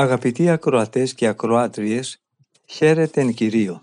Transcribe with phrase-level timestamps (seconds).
[0.00, 2.18] Αγαπητοί ακροατές και ακροάτριες,
[2.64, 3.82] χαίρετε εν Κυρίω.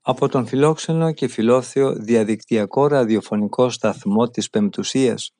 [0.00, 5.30] Από τον φιλόξενο και φιλόθεο διαδικτυακό ραδιοφωνικό σταθμό της Πεμπτουσίας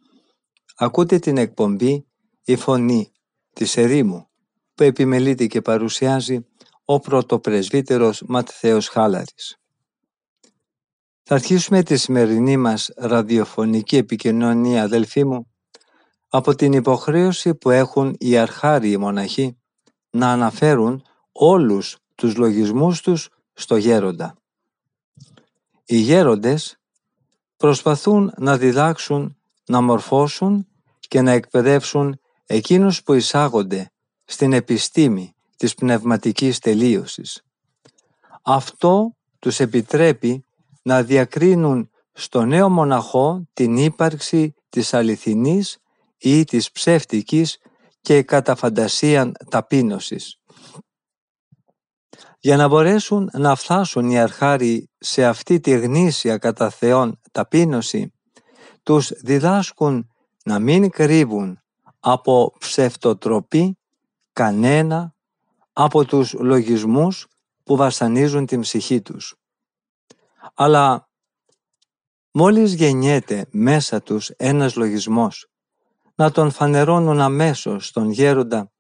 [0.77, 2.07] ακούτε την εκπομπή
[2.45, 3.13] «Η Φωνή»
[3.53, 4.29] της Ερήμου
[4.75, 6.47] που επιμελείται και παρουσιάζει
[6.85, 9.57] ο πρωτοπρεσβύτερος Ματθαίος Χάλαρης.
[11.23, 15.52] Θα αρχίσουμε τη σημερινή μας ραδιοφωνική επικοινωνία αδελφοί μου
[16.35, 19.57] από την υποχρέωση που έχουν οι αρχάριοι μοναχοί
[20.11, 24.37] να αναφέρουν όλους τους λογισμούς τους στο γέροντα.
[25.85, 26.77] Οι γέροντες
[27.57, 30.67] προσπαθούν να διδάξουν, να μορφώσουν
[30.99, 33.93] και να εκπαιδεύσουν εκείνους που εισάγονται
[34.25, 37.43] στην επιστήμη της πνευματικής τελείωσης.
[38.43, 40.45] Αυτό τους επιτρέπει
[40.83, 45.82] να διακρίνουν στο νέο μοναχό την ύπαρξη της αληθινής
[46.23, 47.59] ή της ψεύτικης
[48.01, 50.37] και κατά φαντασίαν ταπείνωσης.
[52.39, 58.13] Για να μπορέσουν να φτάσουν οι αρχάροι σε αυτή τη γνήσια κατά Θεόν ταπείνωση,
[58.83, 60.11] τους διδάσκουν
[60.45, 61.61] να μην κρύβουν
[62.01, 63.79] από ψευτοτροπή
[64.33, 65.15] κανένα
[65.73, 67.27] από τους λογισμούς
[67.65, 69.37] που βασανίζουν την ψυχή τους.
[70.55, 71.09] Αλλά
[72.31, 75.52] μόλις γεννιέται μέσα τους ένας λογισμός,
[76.23, 78.71] να τον φανερώνουν αμέσως στον γέροντα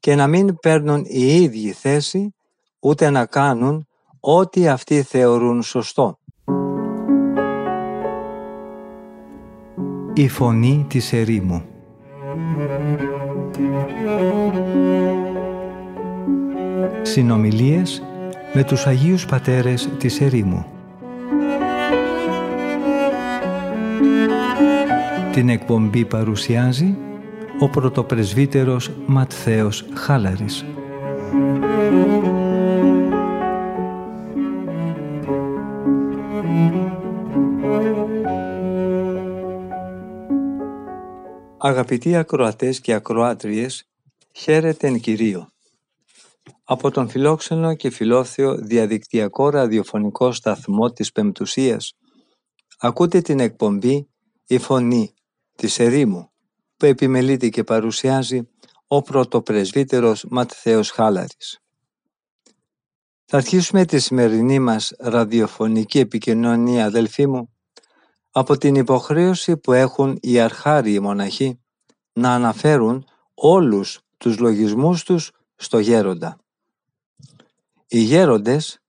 [0.00, 2.34] και να μην παίρνουν οι ίδιοι θέση
[2.80, 3.86] ούτε να κάνουν
[4.20, 6.18] ό,τι αυτοί θεωρούν σωστό.
[10.14, 11.64] Η φωνή της ερήμου
[17.02, 18.02] Συνομιλίες
[18.52, 20.79] με τους Αγίους Πατέρες της Ερήμου
[25.32, 26.96] Την εκπομπή παρουσιάζει
[27.60, 30.64] ο πρωτοπρεσβύτερος Ματθαίος Χάλαρης.
[41.58, 43.88] Αγαπητοί ακροατές και ακροάτριες,
[44.32, 45.48] χαίρετε εν Κυρίω.
[46.64, 51.94] Από τον φιλόξενο και φιλόθεο διαδικτυακό ραδιοφωνικό σταθμό της Πεμπτουσίας
[52.78, 54.08] ακούτε την εκπομπή
[54.46, 55.14] «Η Φωνή»
[55.60, 56.30] της Ερήμου
[56.76, 58.48] που επιμελείται και παρουσιάζει
[58.86, 61.60] ο πρωτοπρεσβύτερος Ματθαίος Χάλαρης.
[63.24, 67.50] Θα αρχίσουμε τη σημερινή μας ραδιοφωνική επικοινωνία αδελφοί μου
[68.30, 71.60] από την υποχρέωση που έχουν οι αρχάριοι μοναχοί
[72.12, 73.04] να αναφέρουν
[73.34, 76.38] όλους τους λογισμούς τους στο γέροντα.
[77.86, 78.82] Οι γέροντες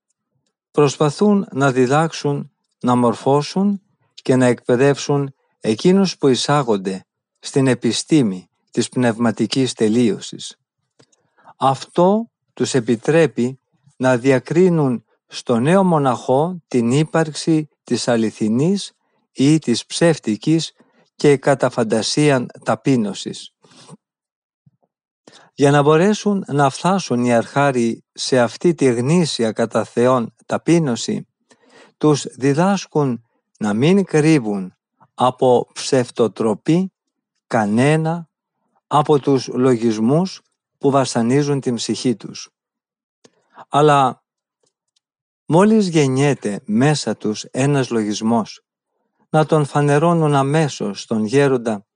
[0.70, 3.82] προσπαθούν να διδάξουν, να μορφώσουν
[4.14, 5.34] και να εκπαιδεύσουν
[5.64, 7.06] εκείνους που εισάγονται
[7.38, 10.56] στην επιστήμη της πνευματικής τελείωσης.
[11.56, 13.60] Αυτό τους επιτρέπει
[13.96, 18.92] να διακρίνουν στο νέο μοναχό την ύπαρξη της αληθινής
[19.32, 20.72] ή της ψεύτικης
[21.14, 23.54] και κατά φαντασίαν ταπείνωσης.
[25.54, 31.26] Για να μπορέσουν να φτάσουν οι αρχάροι σε αυτή τη γνήσια κατά Θεόν ταπείνωση,
[31.96, 33.24] τους διδάσκουν
[33.58, 34.76] να μην κρύβουν
[35.14, 36.92] από ψευτοτροπή
[37.46, 38.28] κανένα
[38.86, 40.40] από τους λογισμούς
[40.78, 42.50] που βασανίζουν την ψυχή τους.
[43.68, 44.24] Αλλά
[45.46, 48.64] μόλις γεννιέται μέσα τους ένας λογισμός,
[49.30, 51.86] να τον φανερώνουν αμέσως στον γέροντα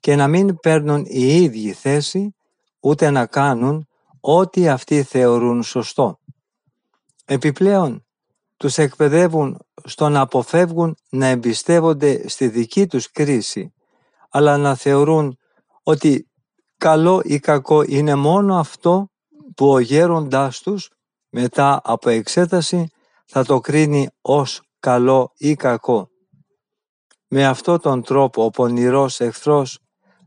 [0.00, 2.34] και να μην παίρνουν οι ίδιοι θέση
[2.80, 3.88] ούτε να κάνουν
[4.20, 6.20] ό,τι αυτοί θεωρούν σωστό.
[7.24, 8.06] Επιπλέον,
[8.56, 13.72] τους εκπαιδεύουν στο να αποφεύγουν να εμπιστεύονται στη δική τους κρίση,
[14.30, 15.38] αλλά να θεωρούν
[15.82, 16.30] ότι
[16.76, 19.10] καλό ή κακό είναι μόνο αυτό
[19.56, 20.90] που ο γέροντάς τους
[21.28, 22.86] μετά από εξέταση
[23.26, 26.10] θα το κρίνει ως καλό ή κακό.
[27.28, 29.78] Με αυτόν τον τρόπο ο πονηρός εχθρός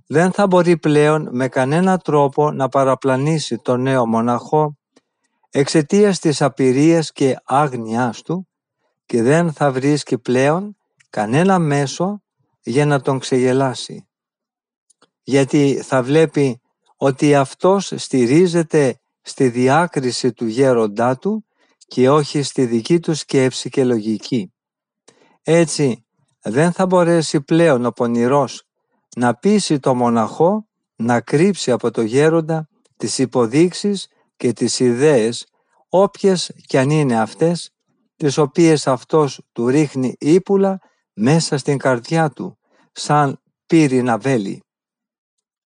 [0.07, 4.77] δεν θα μπορεί πλέον με κανένα τρόπο να παραπλανήσει τον νέο μοναχό
[5.49, 8.48] εξαιτίας της απειρίας και άγνοιάς του
[9.09, 10.77] και δεν θα βρίσκει πλέον
[11.09, 12.21] κανένα μέσο
[12.61, 14.07] για να τον ξεγελάσει.
[15.23, 16.61] Γιατί θα βλέπει
[16.95, 21.45] ότι αυτός στηρίζεται στη διάκριση του γέροντά του
[21.87, 24.53] και όχι στη δική του σκέψη και λογική.
[25.41, 26.05] Έτσι
[26.41, 28.63] δεν θα μπορέσει πλέον ο πονηρός
[29.15, 32.67] να πείσει το μοναχό να κρύψει από το γέροντα
[32.97, 34.07] τις υποδείξεις
[34.37, 35.47] και τις ιδέες
[35.89, 37.73] όποιες κι αν είναι αυτές
[38.19, 40.79] τις οποίες αυτός του ρίχνει ύπουλα
[41.13, 42.57] μέσα στην καρδιά του
[42.91, 44.63] σαν πύρινα βέλη.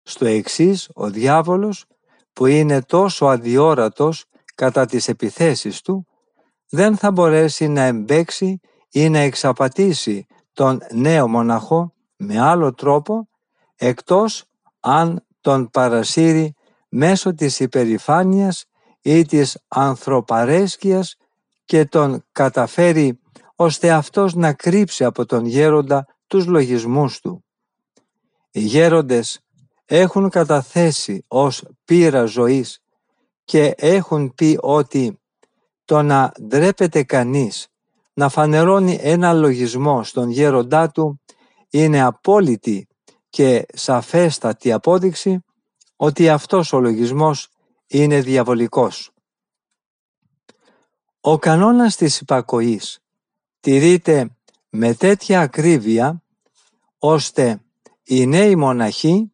[0.03, 1.85] Στο εξής ο διάβολος
[2.33, 4.25] που είναι τόσο αδιόρατος
[4.55, 6.07] κατά τις επιθέσεις του
[6.69, 8.61] δεν θα μπορέσει να εμπέξει
[8.91, 13.29] ή να εξαπατήσει τον νέο μοναχό με άλλο τρόπο
[13.75, 14.45] εκτός
[14.81, 16.55] αν τον παρασύρει
[16.89, 18.65] μέσω της υπερηφάνειας
[19.03, 21.17] ή της ανθρωπαρέσκειας
[21.65, 23.21] και τον καταφέρει
[23.57, 27.45] ώστε αυτός να κρύψει από τον γέροντα τους λογισμούς του.
[28.51, 29.41] Οι γέροντες
[29.85, 32.83] έχουν καταθέσει ως πείρα ζωής
[33.45, 35.19] και έχουν πει ότι
[35.85, 37.69] το να ντρέπεται κανείς
[38.15, 41.21] να φανερώνει ένα λογισμό στον γέροντά του
[41.71, 42.87] είναι απόλυτη
[43.29, 45.45] και σαφέστατη απόδειξη
[45.97, 47.49] ότι αυτός ο λογισμός
[47.87, 49.14] είναι διαβολικός.
[51.27, 52.99] Ο κανόνας της υπακοής
[53.61, 54.37] τηρείται
[54.71, 56.23] με τέτοια ακρίβεια
[56.99, 57.61] ώστε
[58.03, 59.33] οι νέοι μοναχοί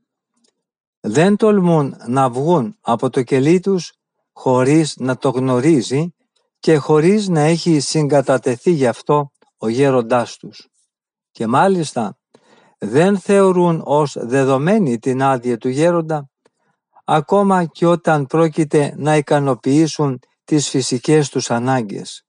[1.00, 3.92] δεν τολμούν να βγουν από το κελί τους
[4.32, 6.14] χωρίς να το γνωρίζει
[6.58, 10.69] και χωρίς να έχει συγκατατεθεί γι' αυτό ο γέροντάς τους.
[11.31, 12.19] Και μάλιστα
[12.78, 16.31] δεν θεωρούν ως δεδομένη την άδεια του γέροντα
[17.04, 20.20] ακόμα και όταν πρόκειται να ικανοποιήσουν
[20.50, 22.26] τις φυσικές τους ανάγκες.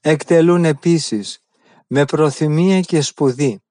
[0.00, 1.44] Εκτελούν επίσης
[1.86, 3.62] με προθυμία και σπουδή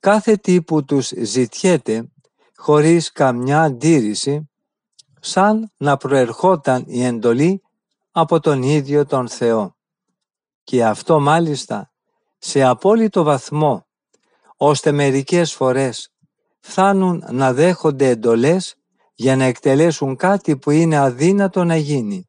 [0.00, 2.12] κάθε τι που τους ζητιέται
[2.56, 4.50] χωρίς καμιά αντίρρηση
[5.20, 7.62] σαν να προερχόταν η εντολή
[8.10, 9.76] από τον ίδιο τον Θεό.
[10.64, 11.92] Και αυτό μάλιστα
[12.38, 13.86] σε απόλυτο βαθμό,
[14.56, 16.12] ώστε μερικές φορές
[16.60, 18.74] φτάνουν να δέχονται εντολές
[19.14, 22.27] για να εκτελέσουν κάτι που είναι αδύνατο να γίνει.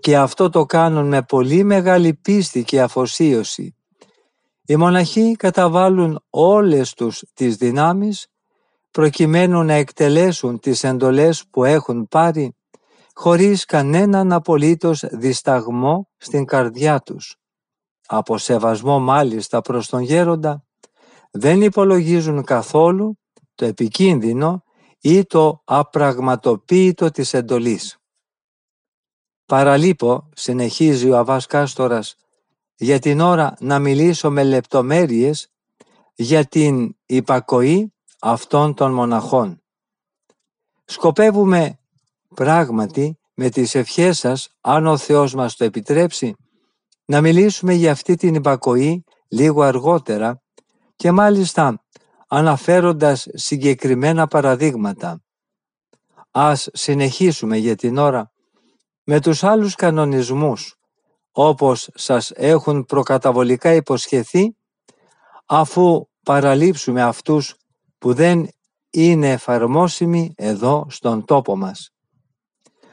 [0.00, 3.76] Και αυτό το κάνουν με πολύ μεγάλη πίστη και αφοσίωση.
[4.66, 8.26] Οι μοναχοί καταβάλουν όλες τους τις δυνάμεις
[8.90, 12.56] προκειμένου να εκτελέσουν τις εντολές που έχουν πάρει
[13.12, 17.36] χωρίς κανέναν απολύτως δισταγμό στην καρδιά τους.
[18.06, 20.64] Από σεβασμό μάλιστα προς τον γέροντα,
[21.30, 23.18] δεν υπολογίζουν καθόλου
[23.54, 24.62] το επικίνδυνο
[25.00, 27.97] ή το απραγματοποίητο της εντολής.
[29.48, 32.16] Παραλείπω, συνεχίζει ο Αβάς Κάστορας,
[32.76, 35.50] για την ώρα να μιλήσω με λεπτομέρειες
[36.14, 39.62] για την υπακοή αυτών των μοναχών.
[40.84, 41.78] Σκοπεύουμε
[42.34, 46.34] πράγματι με τις ευχές σας, αν ο Θεός μας το επιτρέψει,
[47.04, 50.42] να μιλήσουμε για αυτή την υπακοή λίγο αργότερα
[50.96, 51.84] και μάλιστα
[52.28, 55.22] αναφέροντας συγκεκριμένα παραδείγματα.
[56.30, 58.32] Ας συνεχίσουμε για την ώρα
[59.10, 60.76] με τους άλλους κανονισμούς,
[61.32, 64.56] όπως σας έχουν προκαταβολικά υποσχεθεί,
[65.46, 67.54] αφού παραλείψουμε αυτούς
[67.98, 68.48] που δεν
[68.90, 71.90] είναι εφαρμόσιμοι εδώ στον τόπο μας.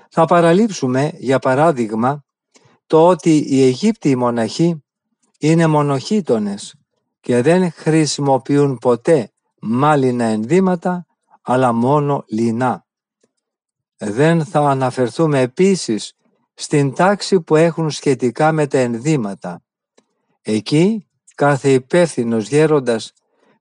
[0.09, 2.23] Θα παραλείψουμε, για παράδειγμα,
[2.87, 4.83] το ότι οι Αιγύπτιοι μοναχοί
[5.39, 6.75] είναι μονοχήτονες
[7.19, 11.05] και δεν χρησιμοποιούν ποτέ μάλινα ενδύματα,
[11.41, 12.84] αλλά μόνο λινά.
[14.07, 16.13] Δεν θα αναφερθούμε επίσης
[16.53, 19.63] στην τάξη που έχουν σχετικά με τα ενδύματα.
[20.41, 23.13] Εκεί κάθε υπεύθυνος γέροντας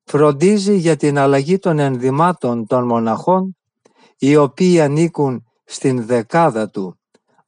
[0.04, 3.56] φροντίζει για την αλλαγή των ενδυμάτων των μοναχών
[4.18, 6.98] οι οποίοι ανήκουν στην δεκάδα του,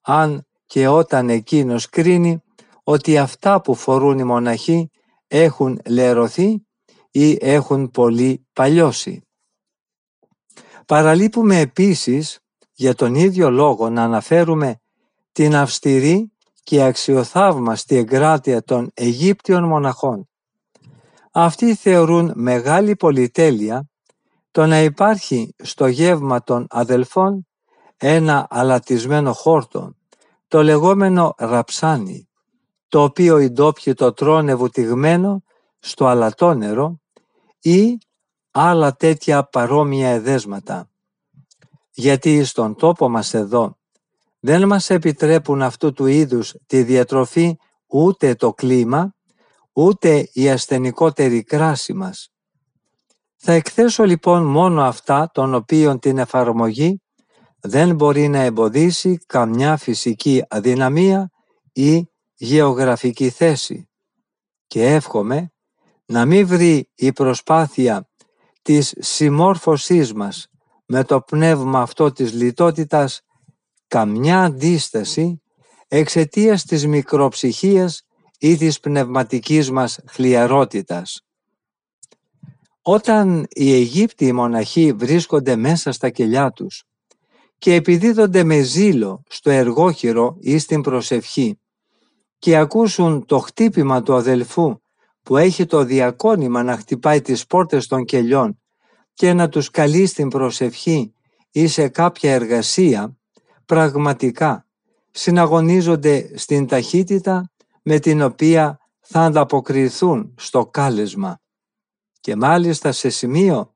[0.01, 2.43] αν και όταν εκείνος κρίνει
[2.83, 4.91] ότι αυτά που φορούν οι μοναχοί
[5.27, 6.67] έχουν λερωθεί
[7.11, 9.21] ή έχουν πολύ παλιώσει.
[10.87, 12.41] Παραλείπουμε επίσης
[12.79, 14.81] για τον ίδιο λόγο να αναφέρουμε
[15.33, 20.29] την αυστηρή και αξιοθαύμαστη εγκράτεια των Αιγύπτιων μοναχών.
[21.33, 23.89] Αυτοί θεωρούν μεγάλη πολυτέλεια
[24.51, 27.47] το να υπάρχει στο γεύμα των αδελφών
[27.97, 29.95] ένα αλατισμένο χόρτο,
[30.49, 32.29] το λεγόμενο ραψάνι,
[32.89, 35.43] το οποίο οι ντόπιοι το τρώνε βουτυγμένο
[35.79, 37.01] στο αλατόνερο
[37.61, 37.99] ή
[38.51, 40.91] άλλα τέτοια παρόμοια εδέσματα.
[41.99, 43.79] Γιατί στον τόπο μας εδώ
[44.41, 49.15] δεν μας επιτρέπουν αυτού του είδους τη διατροφή ούτε το κλίμα,
[49.73, 52.31] ούτε η ασθενικότερη κράση μας.
[53.37, 57.03] Θα εκθέσω λοιπόν μόνο αυτά των οποίων την εφαρμογή
[57.61, 61.31] δεν μπορεί να εμποδίσει καμιά φυσική αδυναμία
[61.73, 63.89] ή γεωγραφική θέση
[64.67, 65.53] και εύχομαι
[66.07, 68.09] να μην βρει η προσπάθεια
[68.63, 70.49] της συμμόρφωσής μας
[70.87, 73.21] με το πνεύμα αυτό της λιτότητας
[73.87, 75.43] καμιά αντίσταση
[75.89, 78.03] εξαιτίας της μικροψυχίας
[78.39, 81.21] ή της πνευματικής μας χλιαρότητας.
[82.83, 86.85] Όταν οι Αιγύπτιοι μοναχοί βρίσκονται μέσα στα κελιά τους
[87.59, 91.61] και επιδίδονται με ζήλο στο εργόχειρο ή στην προσευχή
[92.39, 94.81] και ακούσουν το χτύπημα του αδελφού
[95.23, 98.61] που έχει το διακόνημα να χτυπάει τις πόρτες των κελιών
[99.17, 101.13] και να τους καλεί στην προσευχή
[101.51, 103.17] ή σε κάποια εργασία,
[103.67, 104.67] πραγματικά
[105.11, 107.51] συναγωνίζονται στην ταχύτητα
[107.83, 111.41] με την οποία θα ανταποκριθούν στο κάλεσμα.
[112.21, 113.75] Και μάλιστα σε σημείο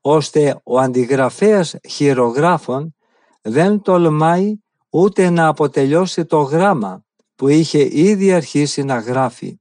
[0.00, 2.94] ώστε ο αντιγραφέας χειρογράφων
[3.42, 4.54] δεν τολμάει
[4.90, 7.04] ούτε να αποτελειώσει το γράμμα
[7.34, 9.60] που είχε ήδη αρχίσει να γράφει.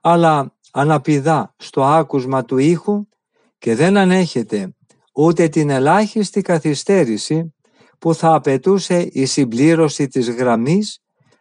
[0.00, 3.06] Αλλά αναπηδά στο άκουσμα του ήχου
[3.62, 4.74] και δεν ανέχεται
[5.14, 7.54] ούτε την ελάχιστη καθυστέρηση
[7.98, 10.98] που θα απαιτούσε η συμπλήρωση της γραμμής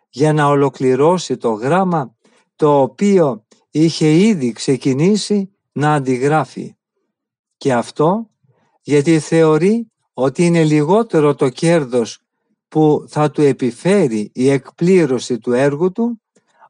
[0.10, 2.16] για να ολοκληρώσει το γράμμα
[2.56, 6.75] το οποίο είχε ήδη ξεκινήσει να αντιγράφει.
[7.58, 8.30] Και αυτό
[8.82, 12.20] γιατί θεωρεί ότι είναι λιγότερο το κέρδος
[12.68, 16.22] που θα του επιφέρει η εκπλήρωση του έργου του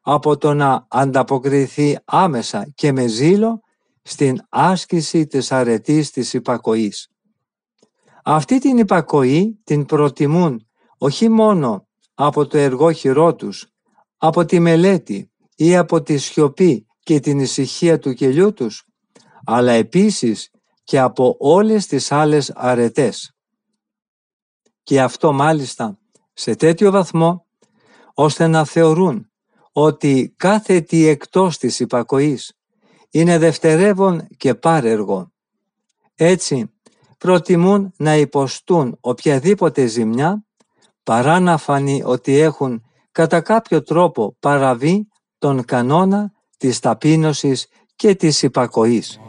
[0.02, 3.62] από το να ανταποκριθεί άμεσα και με ζήλο
[4.02, 7.08] στην άσκηση της αρετής της υπακοής.
[8.24, 10.68] Αυτή την υπακοή την προτιμούν
[10.98, 13.68] όχι μόνο από το εργόχειρό τους,
[14.18, 18.86] από τη μελέτη ή από τη σιωπή και την ησυχία του κελιού τους,
[19.46, 20.50] αλλά επίσης
[20.84, 23.36] και από όλες τις άλλες αρετές.
[24.84, 26.00] Και αυτό μάλιστα
[26.34, 27.46] σε τέτοιο βαθμό,
[28.14, 29.32] ώστε να θεωρούν
[29.72, 32.54] ότι κάθε τι εκτός της υπακοής
[33.12, 35.32] είναι δευτερεύον και πάρεργο.
[36.16, 36.72] Έτσι,
[37.18, 40.46] προτιμούν να υποστούν οποιαδήποτε ζημιά
[41.04, 48.42] παρά να φανεί ότι έχουν κατά κάποιο τρόπο παραβεί τον κανόνα της ταπείνωσης και της
[48.42, 49.20] υπακοής.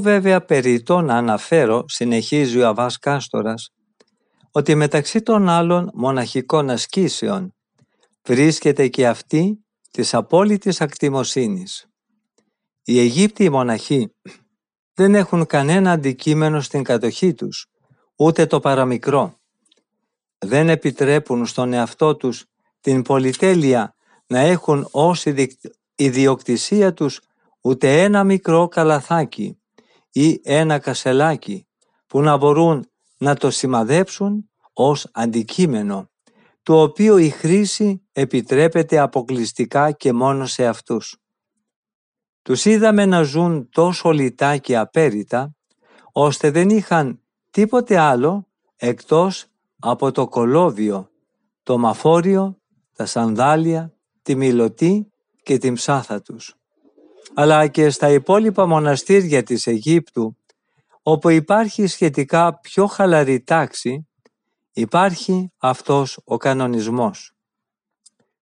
[0.00, 3.70] Βέβαια περιττό να αναφέρω, συνεχίζει ο Αβάς Κάστορας,
[4.50, 7.54] ότι μεταξύ των άλλων μοναχικών ασκήσεων
[8.22, 11.86] βρίσκεται και αυτή της απόλυτης ακτιμοσύνης.
[12.84, 14.14] Οι Αιγύπτιοι μοναχοί
[14.94, 17.66] δεν έχουν κανένα αντικείμενο στην κατοχή τους,
[18.16, 19.34] ούτε το παραμικρό.
[20.38, 22.44] Δεν επιτρέπουν στον εαυτό τους
[22.80, 23.94] την πολυτέλεια
[24.26, 25.24] να έχουν ως
[25.94, 27.20] ιδιοκτησία τους
[27.60, 29.59] ούτε ένα μικρό καλαθάκι
[30.12, 31.66] ή ένα κασελάκι
[32.06, 36.10] που να μπορούν να το σημαδέψουν ως αντικείμενο,
[36.62, 41.16] το οποίο η χρήση επιτρέπεται αποκλειστικά και μόνο σε αυτούς.
[42.42, 45.54] Τους είδαμε να ζουν τόσο λιτά και απέριτα,
[46.12, 49.46] ώστε δεν είχαν τίποτε άλλο εκτός
[49.78, 51.10] από το κολόβιο,
[51.62, 52.60] το μαφόριο,
[52.96, 55.12] τα σανδάλια, τη μιλωτή
[55.42, 56.59] και την ψάθα τους.
[57.34, 60.36] Αλλά και στα υπόλοιπα μοναστήρια της Αιγύπτου,
[61.02, 64.08] όπου υπάρχει σχετικά πιο χαλαρή τάξη,
[64.72, 67.34] υπάρχει αυτός ο κανονισμός.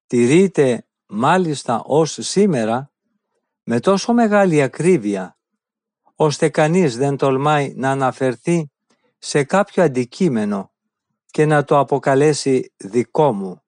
[0.07, 2.91] Τηρείται μάλιστα ως σήμερα
[3.63, 5.39] με τόσο μεγάλη ακρίβεια,
[6.15, 8.71] ώστε κανείς δεν τολμάει να αναφερθεί
[9.19, 10.71] σε κάποιο αντικείμενο
[11.27, 13.63] και να το αποκαλέσει δικό μου.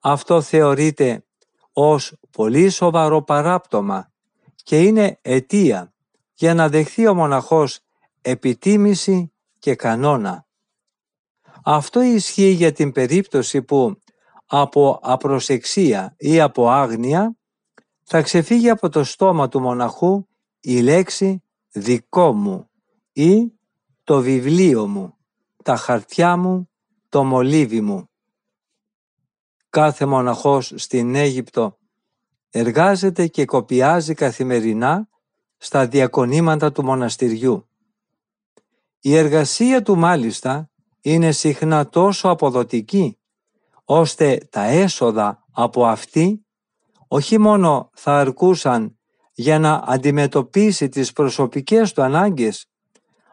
[0.00, 1.24] Αυτό θεωρείται
[1.72, 4.11] ως πολύ σοβαρό παράπτωμα
[4.62, 5.94] και είναι αιτία
[6.34, 7.80] για να δεχθεί ο μοναχός
[8.20, 10.46] επιτίμηση και κανόνα.
[11.64, 13.96] Αυτό ισχύει για την περίπτωση που
[14.46, 17.36] από απροσεξία ή από άγνοια
[18.02, 20.26] θα ξεφύγει από το στόμα του μοναχού
[20.60, 22.70] η λέξη «δικό μου»
[23.12, 23.52] ή
[24.04, 25.16] «το βιβλίο μου»,
[25.64, 26.70] «τα χαρτιά μου»,
[27.08, 28.10] «το μολύβι μου».
[29.68, 31.78] Κάθε μοναχός στην Αίγυπτο
[32.54, 35.08] εργάζεται και κοπιάζει καθημερινά
[35.56, 37.68] στα διακονήματα του μοναστηριού.
[39.00, 43.18] Η εργασία του μάλιστα είναι συχνά τόσο αποδοτική,
[43.84, 46.46] ώστε τα έσοδα από αυτή
[47.08, 48.98] όχι μόνο θα αρκούσαν
[49.32, 52.66] για να αντιμετωπίσει τις προσωπικές του ανάγκες,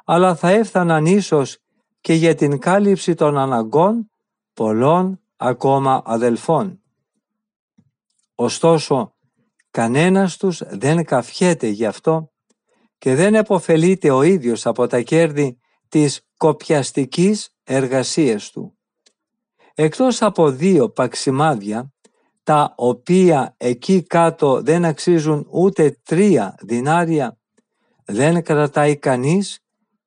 [0.05, 1.57] αλλά θα έφταναν ίσως
[2.01, 4.11] και για την κάλυψη των αναγκών
[4.53, 6.81] πολλών ακόμα αδελφών.
[8.41, 9.15] Ωστόσο,
[9.71, 12.31] κανένας τους δεν καφιέται γι' αυτό
[12.97, 18.77] και δεν επωφελείται ο ίδιος από τα κέρδη της κοπιαστικής εργασίας του.
[19.73, 21.93] Εκτός από δύο παξιμάδια,
[22.43, 27.39] τα οποία εκεί κάτω δεν αξίζουν ούτε τρία δινάρια,
[28.05, 29.59] δεν κρατάει κανείς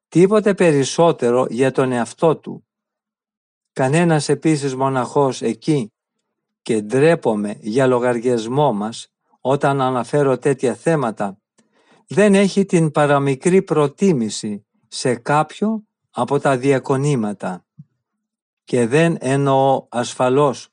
[0.09, 2.67] τίποτε περισσότερο για τον εαυτό του.
[3.73, 5.92] Κανένας επίσης μοναχός εκεί
[6.63, 11.37] και ντρέπομαι για λογαριασμό μας όταν αναφέρω τέτοια θέματα,
[12.09, 17.65] δεν έχει την παραμικρή προτίμηση σε κάποιο από τα διακονήματα.
[18.65, 20.69] Και δεν εννοώ ασφαλώς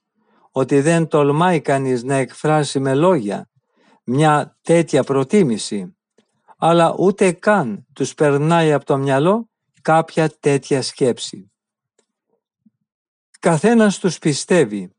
[0.52, 3.50] ότι δεν τολμάει κανείς να εκφράσει με λόγια
[4.04, 5.98] μια τέτοια προτίμηση,
[6.58, 9.50] αλλά ούτε καν τους περνάει από το μυαλό
[9.82, 11.52] κάποια τέτοια σκέψη.
[13.40, 14.94] Καθένας τους πιστεύει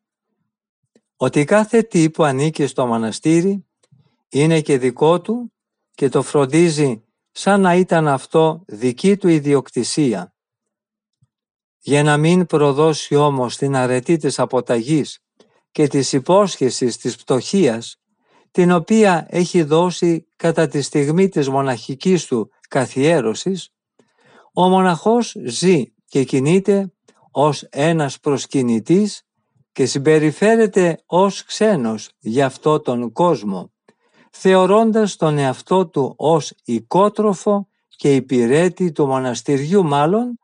[1.22, 3.66] ότι κάθε τι που ανήκει στο μοναστήρι
[4.28, 5.52] είναι και δικό του
[5.94, 10.34] και το φροντίζει σαν να ήταν αυτό δική του ιδιοκτησία.
[11.78, 15.18] Για να μην προδώσει όμως την αρετή της αποταγής
[15.70, 17.96] και της υπόσχεσης της πτωχίας,
[18.50, 23.68] την οποία έχει δώσει κατά τη στιγμή της μοναχικής του καθιέρωσης,
[24.52, 26.92] ο μοναχός ζει και κινείται
[27.30, 29.24] ως ένας προσκυνητής
[29.72, 33.72] και συμπεριφέρεται ως ξένος για αυτό τον κόσμο,
[34.30, 40.38] θεωρώντας τον εαυτό του ως οικότροφο και υπηρέτη του μοναστηριού μάλλον,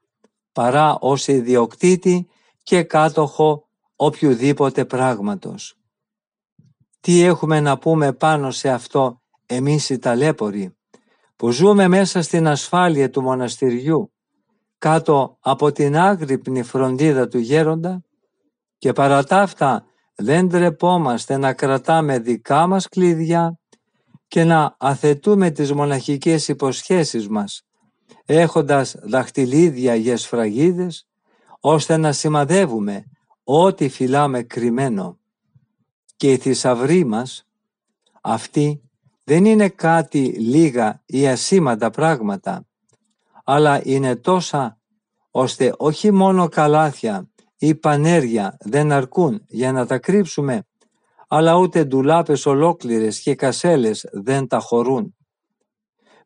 [0.53, 2.29] παρά ως ιδιοκτήτη
[2.63, 5.79] και κάτοχο οποιοδήποτε πράγματος.
[7.01, 10.77] Τι έχουμε να πούμε πάνω σε αυτό εμείς οι ταλέποροι,
[11.37, 14.13] που ζούμε μέσα στην ασφάλεια του μοναστηριού,
[14.79, 18.06] κάτω από την άγρυπνη φροντίδα του γέροντα
[18.79, 19.85] και παρά τα αυτά
[20.15, 23.59] δεν τρεπόμαστε να κρατάμε δικά μας κλειδιά
[24.29, 27.63] και να αθετούμε τις μοναχικές υποσχέσεις μας,
[28.25, 31.09] έχοντας δαχτυλίδια για σφραγίδες,
[31.61, 33.05] ώστε να σημαδεύουμε
[33.45, 35.19] ό,τι φυλάμε κρυμμένο.
[36.17, 37.47] Και οι θησαυροί μας,
[38.23, 38.81] αυτοί
[39.25, 42.67] δεν είναι κάτι λίγα ή ασήμαντα πράγματα,
[43.45, 44.79] αλλά είναι τόσα
[45.31, 50.67] ώστε όχι μόνο καλάθια ή πανέρια δεν αρκούν για να τα κρύψουμε,
[51.29, 55.17] αλλά ούτε ντουλάπες ολόκληρες και κασέλες δεν τα χωρούν.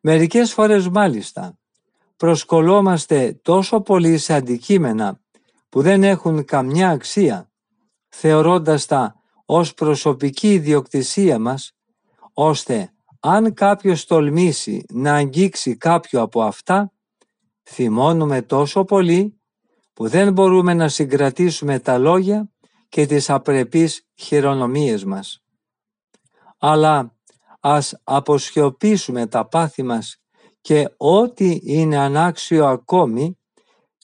[0.01, 1.59] Μερικές φορές μάλιστα
[2.17, 5.21] προσκολόμαστε τόσο πολύ σε αντικείμενα
[5.69, 7.51] που δεν έχουν καμιά αξία,
[8.09, 9.15] θεωρώντας τα
[9.45, 11.73] ως προσωπική ιδιοκτησία μας,
[12.33, 16.93] ώστε αν κάποιος τολμήσει να αγγίξει κάποιο από αυτά,
[17.63, 19.40] θυμώνουμε τόσο πολύ
[19.93, 22.51] που δεν μπορούμε να συγκρατήσουμε τα λόγια
[22.89, 25.43] και τις απρεπείς χειρονομίες μας.
[26.59, 27.15] Αλλά
[27.61, 30.21] ας αποσιωπήσουμε τα πάθη μας
[30.61, 33.39] και ό,τι είναι ανάξιο ακόμη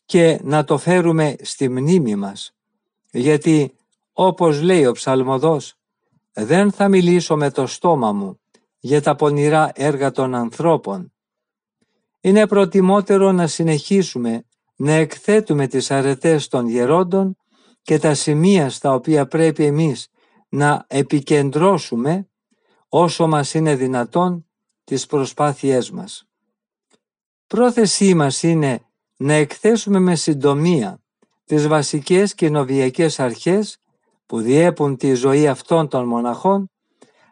[0.04, 2.54] και να το φέρουμε στη μνήμη μας.
[3.10, 3.76] Γιατί
[4.12, 5.74] όπως λέει ο ψαλμοδός
[6.32, 8.40] δεν θα μιλήσω με το στόμα μου
[8.78, 11.12] για τα πονηρά έργα των ανθρώπων.
[12.20, 14.44] Είναι προτιμότερο να συνεχίσουμε
[14.76, 17.36] να εκθέτουμε τις αρετές των γερόντων
[17.82, 20.08] και τα σημεία στα οποία πρέπει εμείς
[20.48, 22.28] να επικεντρώσουμε
[22.88, 24.46] όσο μας είναι δυνατόν
[24.84, 26.28] τις προσπάθειές μας.
[27.46, 28.80] Πρόθεσή μας είναι
[29.16, 31.00] να εκθέσουμε με συντομία
[31.44, 33.78] τις βασικές κοινοβιακές αρχές
[34.26, 36.70] που διέπουν τη ζωή αυτών των μοναχών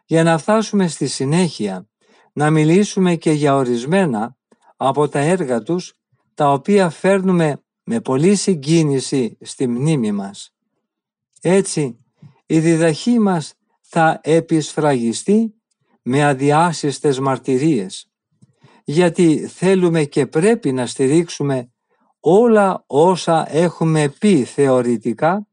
[0.04, 1.88] για να φτάσουμε στη συνέχεια
[2.32, 4.36] να μιλήσουμε και για ορισμένα
[4.76, 5.94] από τα έργα τους
[6.34, 10.54] τα οποία φέρνουμε με πολύ συγκίνηση στη μνήμη μας.
[11.40, 11.98] Έτσι,
[12.46, 15.54] η διδαχή μας θα επισφραγιστεί
[16.02, 18.10] με αδιάσυστες μαρτυρίες,
[18.84, 21.68] γιατί θέλουμε και πρέπει να στηρίξουμε
[22.20, 25.46] όλα όσα έχουμε πει θεωρητικά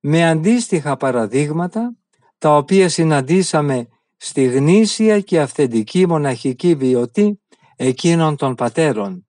[0.00, 1.96] με αντίστοιχα παραδείγματα
[2.38, 7.40] τα οποία συναντήσαμε στη γνήσια και αυθεντική μοναχική βιωτή
[7.76, 9.26] εκείνων των πατέρων.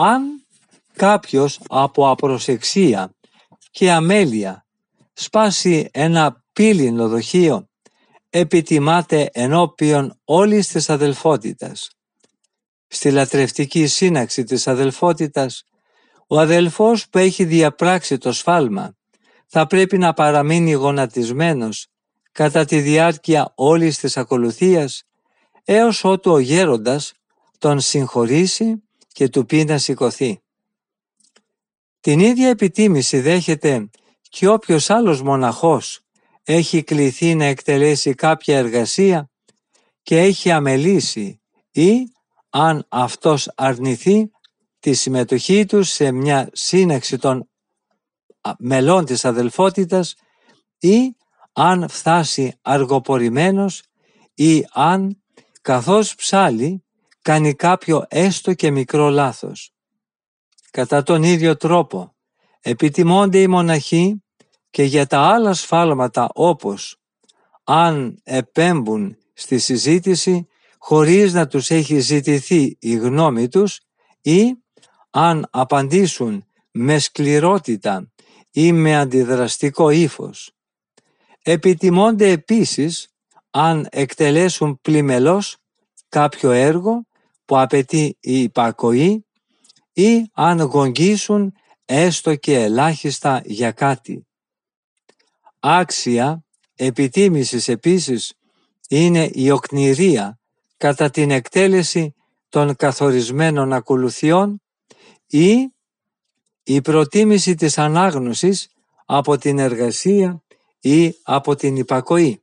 [0.00, 0.46] Αν
[0.92, 3.14] κάποιος από απροσεξία
[3.70, 4.66] και αμέλεια
[5.12, 7.68] σπάσει ένα πύλινο δοχείο
[8.30, 11.90] επιτιμάται ενώπιον όλης της αδελφότητας.
[12.88, 15.64] Στη λατρευτική σύναξη της αδελφότητας
[16.26, 18.96] ο αδελφός που έχει διαπράξει το σφάλμα
[19.46, 21.86] θα πρέπει να παραμείνει γονατισμένος
[22.32, 25.02] κατά τη διάρκεια όλης της ακολουθίας
[25.64, 27.12] έως ότου ο γέροντας
[27.58, 28.82] τον συγχωρήσει
[29.18, 30.42] και του πει να σηκωθεί.
[32.00, 36.00] Την ίδια επιτίμηση δέχεται και όποιος άλλος μοναχός
[36.44, 39.30] έχει κληθεί να εκτελέσει κάποια εργασία
[40.02, 41.92] και έχει αμελήσει ή
[42.50, 44.30] αν αυτός αρνηθεί
[44.78, 47.48] τη συμμετοχή του σε μια σύναξη των
[48.58, 50.14] μελών της αδελφότητας
[50.78, 51.16] ή
[51.52, 53.82] αν φτάσει αργοπορημένος
[54.34, 55.22] ή αν
[55.62, 56.82] καθώς ψάλει
[57.28, 59.72] κάνει κάποιο έστω και μικρό λάθος.
[60.70, 62.14] Κατά τον ίδιο τρόπο
[62.60, 64.24] επιτιμώνται οι μοναχοί
[64.70, 67.00] και για τα άλλα σφάλματα όπως
[67.64, 73.80] αν επέμπουν στη συζήτηση χωρίς να τους έχει ζητηθεί η γνώμη τους
[74.20, 74.54] ή
[75.10, 78.12] αν απαντήσουν με σκληρότητα
[78.50, 80.52] ή με αντιδραστικό ύφος.
[81.42, 83.08] Επιτιμώνται επίσης
[83.50, 85.56] αν εκτελέσουν πλημελώς
[86.08, 87.07] κάποιο έργο
[87.48, 89.26] που απαιτεί η υπακοή
[89.92, 91.52] ή αν γογγίσουν
[91.84, 94.26] έστω και ελάχιστα για κάτι.
[95.58, 98.32] Άξια επιτίμησης επίσης
[98.88, 100.40] είναι η οκνηρία
[100.76, 102.14] κατά την εκτέλεση
[102.48, 104.62] των καθορισμένων ακολουθιών
[105.26, 105.72] ή
[106.62, 108.68] η προτίμηση της ανάγνωσης
[109.04, 110.42] από την εργασία
[110.80, 112.42] ή από την υπακοή.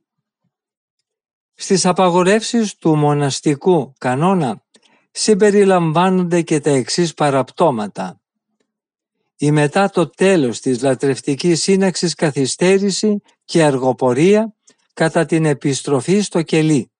[1.54, 4.64] Στις απαγορεύσεις του μοναστικού κανόνα
[5.18, 8.20] συμπεριλαμβάνονται και τα εξής παραπτώματα.
[9.36, 14.54] Η μετά το τέλος της λατρευτικής σύναξης καθυστέρηση και αργοπορία
[14.94, 16.90] κατά την επιστροφή στο κελί.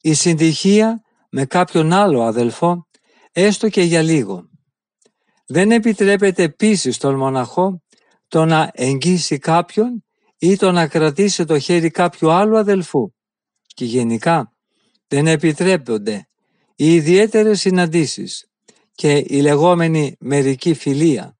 [0.00, 2.88] Η συντυχία με κάποιον άλλο αδελφό
[3.32, 4.48] έστω και για λίγο.
[5.46, 7.82] Δεν επιτρέπεται επίση στον μοναχό
[8.28, 10.04] το να εγγύσει κάποιον
[10.38, 13.12] ή το να κρατήσει το χέρι κάποιου άλλου αδελφού.
[13.66, 14.52] Και γενικά
[15.06, 16.26] δεν επιτρέπονται
[16.76, 18.50] οι ιδιαίτερες συναντήσεις
[18.94, 21.38] και η λεγόμενη μερική φιλία.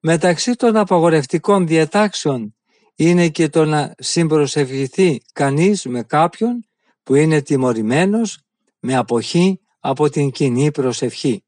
[0.00, 2.54] Μεταξύ των απαγορευτικών διατάξεων
[2.94, 6.66] είναι και το να συμπροσευχηθεί κανείς με κάποιον
[7.02, 8.40] που είναι τιμωρημένος
[8.80, 11.44] με αποχή από την κοινή προσευχή.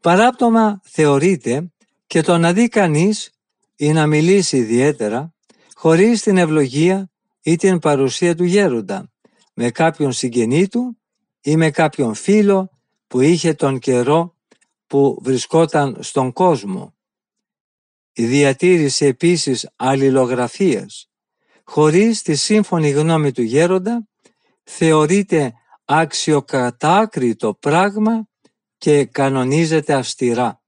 [0.00, 1.72] Παράπτωμα θεωρείται
[2.06, 3.30] και το να δει κανείς
[3.76, 5.34] ή να μιλήσει ιδιαίτερα
[5.74, 7.10] χωρίς την ευλογία
[7.42, 9.10] ή την παρουσία του γέροντα
[9.54, 10.97] με κάποιον συγγενή του
[11.48, 12.70] ή με κάποιον φίλο
[13.06, 14.34] που είχε τον καιρό
[14.86, 16.94] που βρισκόταν στον κόσμο.
[18.12, 21.10] Η διατήρηση επίσης αλληλογραφίας
[21.64, 24.08] χωρίς τη σύμφωνη γνώμη του γέροντα
[24.62, 25.52] θεωρείται
[25.84, 28.28] αξιοκατάκριτο πράγμα
[28.78, 30.62] και κανονίζεται αυστηρά.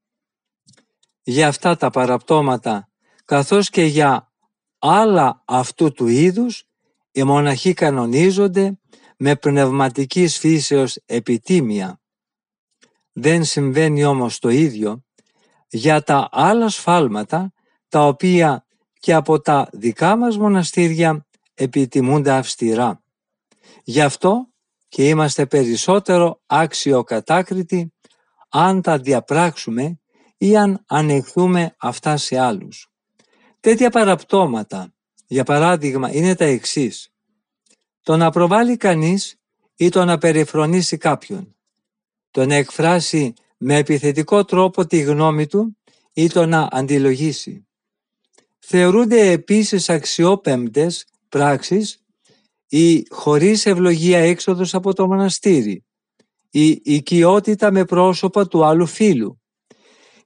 [1.22, 2.88] Για αυτά τα παραπτώματα,
[3.24, 4.32] καθώς και για
[4.78, 6.64] άλλα αυτού του είδους,
[7.12, 8.78] οι μοναχοί κανονίζονται
[9.22, 12.00] με πνευματικής φύσεως επιτίμια.
[13.12, 15.04] Δεν συμβαίνει όμως το ίδιο
[15.68, 17.52] για τα άλλα σφάλματα
[17.88, 18.66] τα οποία
[19.00, 23.02] και από τα δικά μας μοναστήρια επιτιμούνται αυστηρά.
[23.84, 24.48] Γι' αυτό
[24.88, 27.94] και είμαστε περισσότερο άξιο κατάκριτοι
[28.48, 30.00] αν τα διαπράξουμε
[30.36, 32.90] ή αν ανεχθούμε αυτά σε άλλους.
[33.60, 34.94] Τέτοια παραπτώματα,
[35.26, 37.09] για παράδειγμα, είναι τα εξής.
[38.02, 39.34] Το να προβάλλει κανείς
[39.76, 41.56] ή το να περιφρονήσει κάποιον.
[42.30, 45.78] Το να εκφράσει με επιθετικό τρόπο τη γνώμη του
[46.12, 47.66] ή το να αντιλογήσει.
[48.58, 52.04] Θεωρούνται επίσης αξιόπεμπτες πράξεις
[52.68, 55.84] η χωρίς ευλογία έξοδος από το μοναστήρι,
[56.50, 59.40] η οικειότητα με πρόσωπα του άλλου φίλου,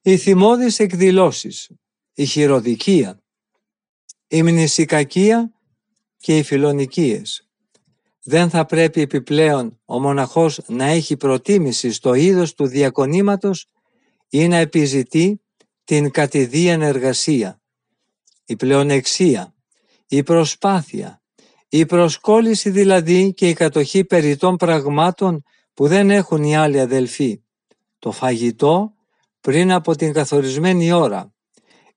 [0.03, 1.71] οι θυμώδεις εκδηλώσεις,
[2.15, 3.23] η χειροδικία,
[4.29, 5.53] η μνησικακία
[6.17, 7.49] και οι φιλονικίες.
[8.27, 13.67] Δεν θα πρέπει επιπλέον ο μοναχός να έχει προτίμηση στο είδος του διακονήματος
[14.29, 15.41] ή να επιζητεί
[15.85, 17.61] την κατηδίαν εργασία,
[18.45, 19.55] η πλεονεξία,
[20.09, 21.23] η προσπάθεια,
[21.69, 25.43] η προσκόλληση δηλαδή και η κατοχή περιττών πραγμάτων
[25.75, 27.43] που δεν έχουν οι άλλοι αδελφοί.
[27.99, 28.93] Το φαγητό
[29.41, 31.35] πριν από την καθορισμένη ώρα.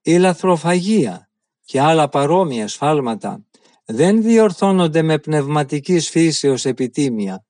[0.02, 1.30] Η λαθροφαγία
[1.64, 3.46] και άλλα παρόμοια σφάλματα
[3.90, 7.44] δεν διορθώνονται με πνευματικής φύσεως επιτίμια.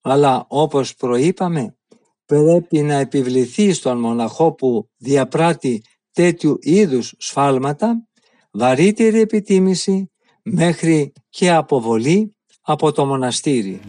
[0.00, 1.76] Αλλά όπως προείπαμε
[2.26, 8.08] πρέπει να επιβληθεί στον μοναχό που διαπράττει τέτοιου είδους σφάλματα
[8.50, 10.10] βαρύτερη επιτίμηση
[10.42, 13.80] μέχρι και αποβολή από το μοναστήρι.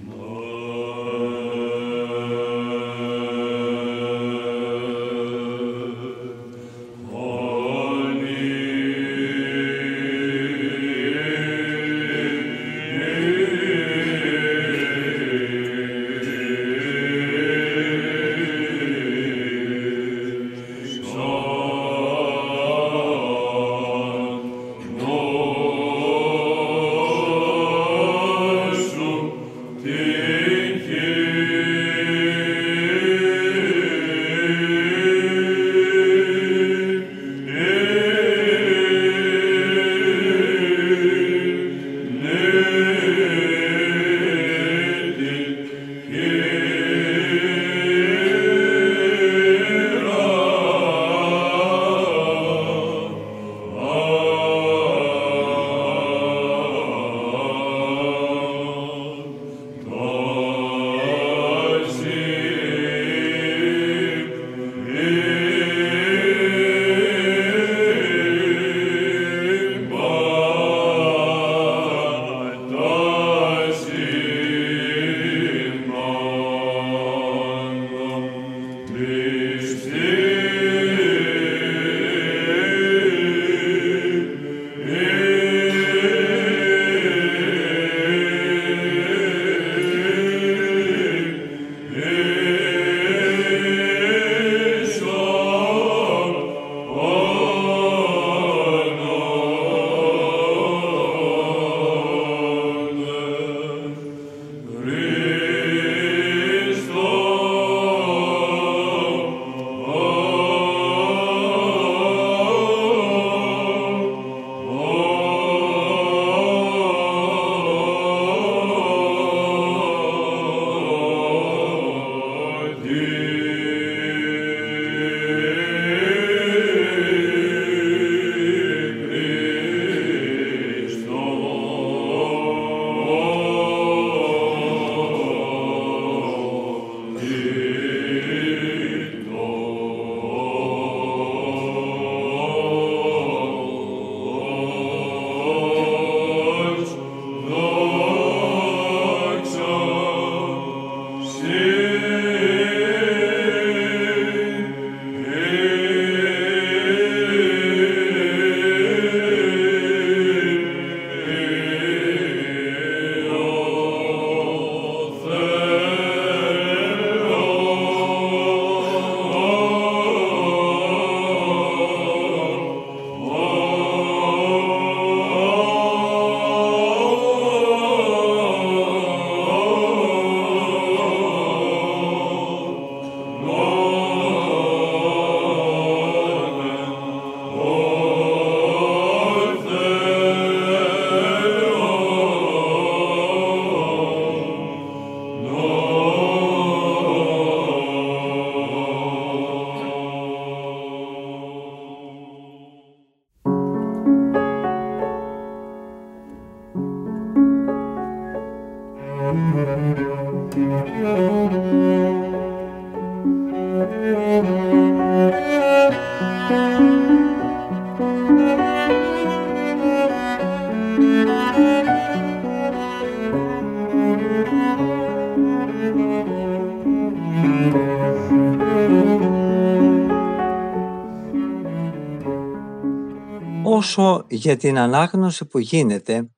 [234.27, 236.29] Για την ανάγνωση που γίνεται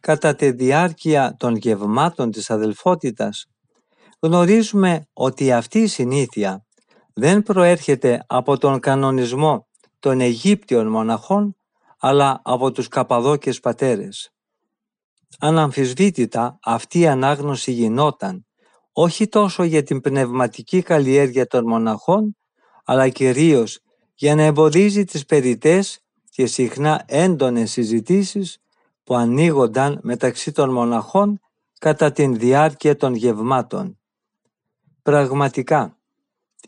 [0.00, 3.46] κατά τη διάρκεια των γευμάτων της αδελφότητας,
[4.20, 6.64] γνωρίζουμε ότι αυτή η συνήθεια
[7.14, 9.66] δεν προέρχεται από τον κανονισμό
[9.98, 11.56] των Αιγύπτιων μοναχών,
[11.98, 14.30] αλλά από τους Καπαδόκες πατέρες.
[15.38, 18.46] Αναμφισβήτητα αυτή η ανάγνωση γινόταν
[18.92, 22.36] όχι τόσο για την πνευματική καλλιέργεια των μοναχών,
[22.84, 23.78] αλλά κυρίως
[24.14, 26.03] για να εμποδίζει τις περιτές
[26.34, 28.58] και συχνά έντονες συζητήσεις
[29.04, 31.40] που ανοίγονταν μεταξύ των μοναχών
[31.78, 33.98] κατά την διάρκεια των γευμάτων.
[35.02, 35.98] Πραγματικά,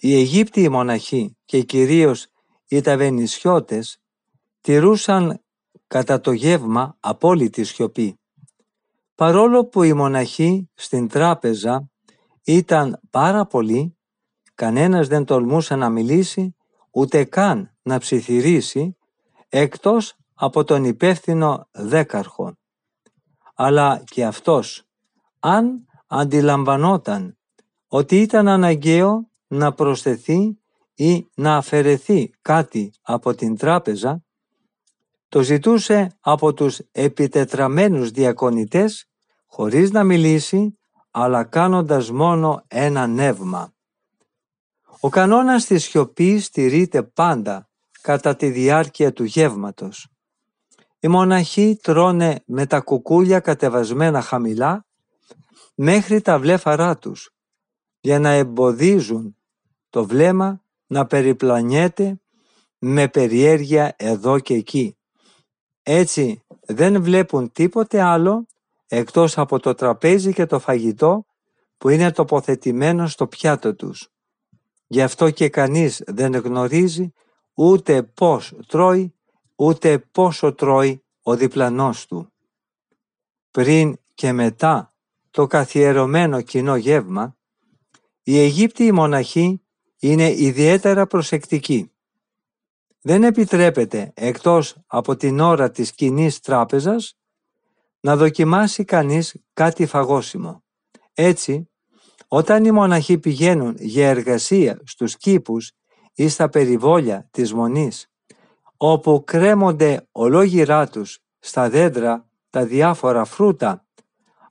[0.01, 2.27] οι Αιγύπτιοι μοναχοί και κυρίως
[2.69, 4.01] οι ταβενισιώτες
[4.61, 5.43] τηρούσαν
[5.87, 8.19] κατά το γεύμα απόλυτη σιωπή.
[9.15, 11.91] Παρόλο που οι μοναχοί στην τράπεζα
[12.45, 13.97] ήταν πάρα πολλοί,
[14.55, 16.57] κανένας δεν τολμούσε να μιλήσει
[16.91, 18.97] ούτε καν να ψιθυρίσει
[19.49, 22.57] εκτός από τον υπεύθυνο δέκαρχο.
[23.55, 24.83] Αλλά και αυτός,
[25.39, 27.39] αν αντιλαμβανόταν
[27.87, 30.59] ότι ήταν αναγκαίο να προσθεθεί
[30.95, 34.25] ή να αφαιρεθεί κάτι από την τράπεζα,
[35.29, 39.09] το ζητούσε από τους επιτετραμένους διακονητές
[39.47, 40.79] χωρίς να μιλήσει,
[41.11, 43.75] αλλά κάνοντας μόνο ένα νεύμα.
[45.01, 47.69] Ο κανόνας της σιωπής στηρείται πάντα
[48.07, 50.09] κατά τη διάρκεια του γεύματος.
[51.01, 54.87] Οι μοναχοί τρώνε με τα κουκούλια κατεβασμένα χαμηλά
[55.75, 57.31] μέχρι τα βλέφαρά τους
[58.01, 59.37] για να εμποδίζουν
[59.91, 62.21] το βλέμμα να περιπλανιέται
[62.79, 64.97] με περιέργεια εδώ και εκεί.
[65.83, 68.47] Έτσι δεν βλέπουν τίποτε άλλο
[68.87, 71.25] εκτός από το τραπέζι και το φαγητό
[71.79, 74.09] που είναι τοποθετημένο στο πιάτο τους.
[74.87, 77.13] Γι' αυτό και κανείς δεν γνωρίζει
[77.59, 79.15] ούτε πώς τρώει,
[79.57, 82.33] ούτε πόσο τρώει ο διπλανός του.
[83.51, 84.95] Πριν και μετά
[85.31, 87.37] το καθιερωμένο κοινό γεύμα,
[88.23, 89.63] οι Αιγύπτιοι μοναχοί
[89.99, 91.91] είναι ιδιαίτερα προσεκτικοί.
[93.01, 97.19] Δεν επιτρέπεται εκτός από την ώρα της κοινής τράπεζας
[98.01, 100.65] να δοκιμάσει κανείς κάτι φαγόσιμο.
[101.15, 101.71] Έτσι,
[102.29, 105.73] όταν οι μοναχοί πηγαίνουν για εργασία στους κήπους
[106.17, 108.11] ή στα περιβόλια της μονής,
[108.77, 113.85] όπου κρέμονται ολόγυρά τους στα δέντρα τα διάφορα φρούτα,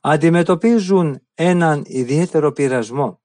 [0.01, 3.19] αντιμετωπίζουν έναν ιδιαίτερο πειρασμό.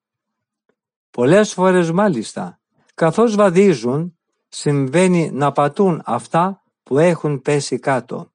[1.10, 2.60] Πολλές φορές μάλιστα,
[2.94, 8.32] καθώς βαδίζουν, συμβαίνει να πατούν αυτά που έχουν πέσει κάτω.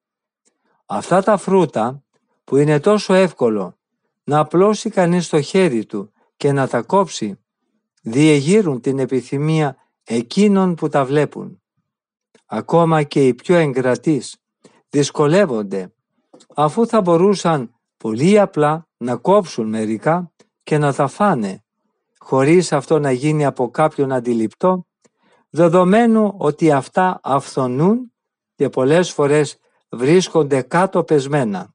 [0.85, 2.03] Αυτά τα φρούτα
[2.43, 3.77] που είναι τόσο εύκολο
[4.23, 7.39] να απλώσει κανείς το χέρι του και να τα κόψει,
[8.01, 11.61] διεγείρουν την επιθυμία εκείνων που τα βλέπουν.
[12.45, 14.37] Ακόμα και οι πιο εγκρατείς
[14.89, 15.93] δυσκολεύονται
[16.55, 20.31] αφού θα μπορούσαν πολύ απλά να κόψουν μερικά
[20.63, 21.63] και να τα φάνε
[22.17, 24.87] χωρίς αυτό να γίνει από κάποιον αντιληπτό
[25.49, 28.13] δεδομένου ότι αυτά αυθονούν
[28.55, 29.57] και πολλές φορές
[29.89, 31.73] βρίσκονται κάτω πεσμένα.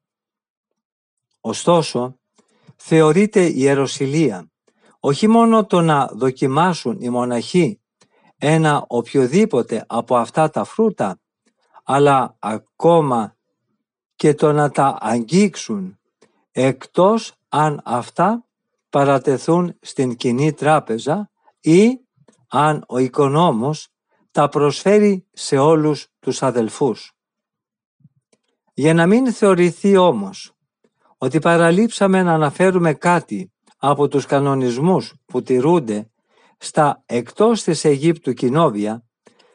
[1.41, 2.19] Ωστόσο,
[2.77, 4.51] θεωρείται η ιεροσιλία
[5.01, 7.80] όχι μόνο το να δοκιμάσουν οι μοναχοί
[8.43, 11.21] ένα οποιοδήποτε από αυτά τα φρούτα,
[11.85, 13.37] αλλά ακόμα
[14.15, 15.99] και το να τα αγγίξουν,
[16.51, 18.47] εκτός αν αυτά
[18.91, 21.31] παρατεθούν στην κοινή τράπεζα
[21.61, 22.01] ή
[22.49, 23.89] αν ο οικονόμος
[24.31, 27.13] τα προσφέρει σε όλους τους αδελφούς.
[28.75, 30.53] Για να μην θεωρηθεί όμως
[31.19, 36.10] ότι παραλείψαμε να αναφέρουμε κάτι από τους κανονισμούς που τηρούνται
[36.63, 39.05] στα εκτός της Αιγύπτου κοινόβια,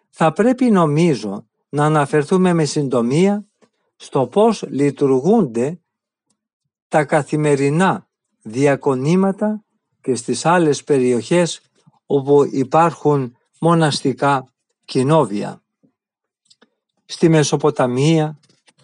[0.10, 3.46] θα πρέπει νομίζω να αναφερθούμε με συντομία
[3.96, 5.80] στο πώς λειτουργούνται
[6.88, 8.08] τα καθημερινά
[8.42, 9.64] διακονήματα
[10.02, 11.62] και στις άλλες περιοχές
[12.06, 14.54] όπου υπάρχουν μοναστικά
[14.86, 15.64] κοινόβια.
[17.06, 18.40] Στη Μεσοποταμία,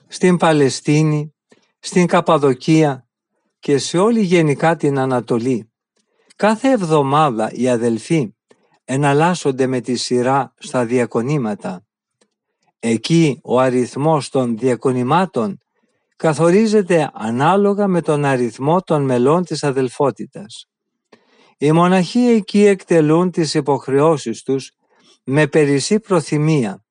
[0.07, 1.33] στην Παλαιστίνη,
[1.79, 3.07] στην Καπαδοκία
[3.59, 5.70] και σε όλη γενικά την Ανατολή.
[6.35, 8.35] Κάθε εβδομάδα οι αδελφοί
[8.85, 11.85] εναλλάσσονται με τη σειρά στα διακονήματα.
[12.79, 15.57] Εκεί ο αριθμός των διακονημάτων
[16.15, 20.65] καθορίζεται ανάλογα με τον αριθμό των μελών της αδελφότητας.
[21.57, 24.71] Οι μοναχοί εκεί εκτελούν τις υποχρεώσεις τους
[25.23, 26.83] με περισσή προθυμία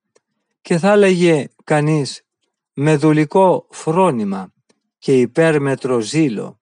[0.61, 2.21] και θα έλεγε κανείς
[2.73, 4.53] με δουλικό φρόνημα
[4.97, 6.60] και υπέρμετρο ζήλο.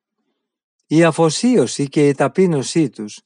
[0.92, 3.22] Η αφοσίωση και η ταπείνωσή τους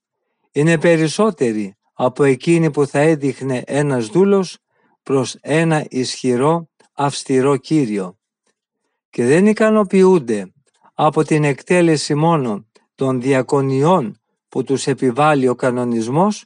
[0.52, 4.58] είναι περισσότερη από εκείνη που θα έδειχνε ένας δούλος
[5.04, 8.18] προς ένα ισχυρό αυστηρό Κύριο
[9.10, 10.54] και δεν ικανοποιούνται
[10.94, 16.46] από την εκτέλεση μόνο των διακονιών που τους επιβάλλει ο κανονισμός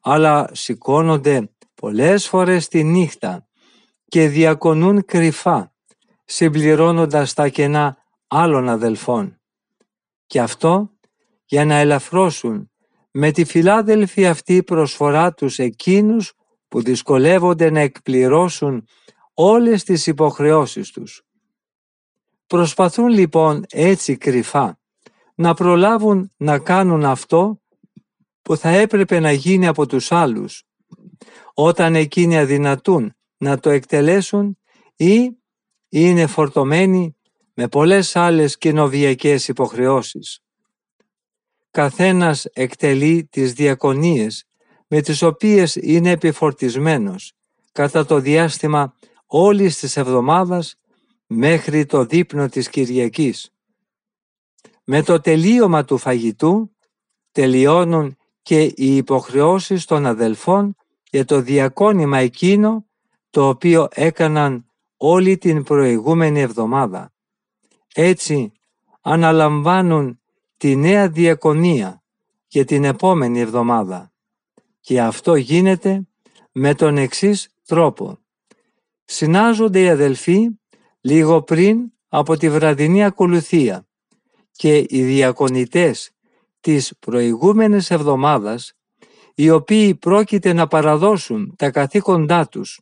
[0.00, 3.46] αλλά σηκώνονται πολλές φορές τη νύχτα
[4.04, 5.72] και διακονούν κρυφά
[6.24, 7.96] συμπληρώνοντας τα κενά
[8.26, 9.39] άλλων αδελφών.
[10.30, 10.90] Και αυτό
[11.44, 12.70] για να ελαφρώσουν
[13.10, 16.32] με τη φιλάδελφη αυτή προσφορά τους εκείνους
[16.68, 18.86] που δυσκολεύονται να εκπληρώσουν
[19.34, 21.22] όλες τις υποχρεώσεις τους.
[22.46, 24.78] Προσπαθούν λοιπόν έτσι κρυφά
[25.34, 27.60] να προλάβουν να κάνουν αυτό
[28.42, 30.64] που θα έπρεπε να γίνει από τους άλλους
[31.54, 34.58] όταν εκείνοι αδυνατούν να το εκτελέσουν
[34.96, 35.38] ή
[35.88, 37.14] είναι φορτωμένοι
[37.62, 40.40] με πολλές άλλες κοινοβιακές υποχρεώσεις.
[41.70, 44.44] Καθένας εκτελεί τις διακονίες
[44.86, 47.32] με τις οποίες είναι επιφορτισμένος
[47.72, 48.94] κατά το διάστημα
[49.26, 50.76] όλης της εβδομάδας
[51.26, 53.50] μέχρι το δείπνο της Κυριακής.
[54.84, 56.76] Με το τελείωμα του φαγητού
[57.32, 60.76] τελειώνουν και οι υποχρεώσεις των αδελφών
[61.10, 62.86] για το διακόνημα εκείνο
[63.30, 67.12] το οποίο έκαναν όλη την προηγούμενη εβδομάδα.
[67.94, 68.52] Έτσι
[69.00, 70.20] αναλαμβάνουν
[70.56, 72.02] τη νέα διακονία
[72.46, 74.12] για την επόμενη εβδομάδα
[74.80, 76.08] και αυτό γίνεται
[76.52, 78.18] με τον εξής τρόπο.
[79.04, 80.48] Συνάζονται οι αδελφοί
[81.00, 83.86] λίγο πριν από τη βραδινή ακολουθία
[84.52, 86.10] και οι διακονητές
[86.60, 88.72] της προηγούμενης εβδομάδας
[89.34, 92.80] οι οποίοι πρόκειται να παραδώσουν τα καθήκοντά τους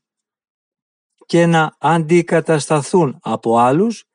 [1.27, 4.08] και να αντικατασταθούν από άλλους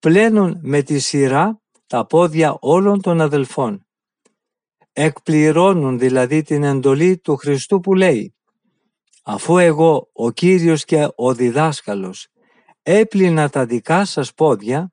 [0.00, 3.86] πλένουν με τη σειρά τα πόδια όλων των αδελφών.
[4.92, 8.34] Εκπληρώνουν δηλαδή την εντολή του Χριστού που λέει
[9.22, 12.28] «Αφού εγώ ο Κύριος και ο διδάσκαλος
[12.82, 14.92] έπλυνα τα δικά σας πόδια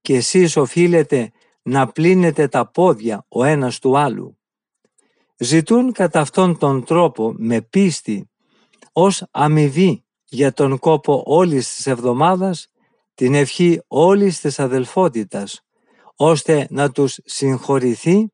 [0.00, 1.30] και εσείς οφείλετε
[1.62, 4.38] να πλύνετε τα πόδια ο ένας του άλλου.
[5.36, 8.30] Ζητούν κατά αυτόν τον τρόπο με πίστη
[8.92, 12.68] ως αμοιβή για τον κόπο όλης της εβδομάδας
[13.14, 15.60] την ευχή όλης της αδελφότητας
[16.16, 18.32] ώστε να τους συγχωρηθεί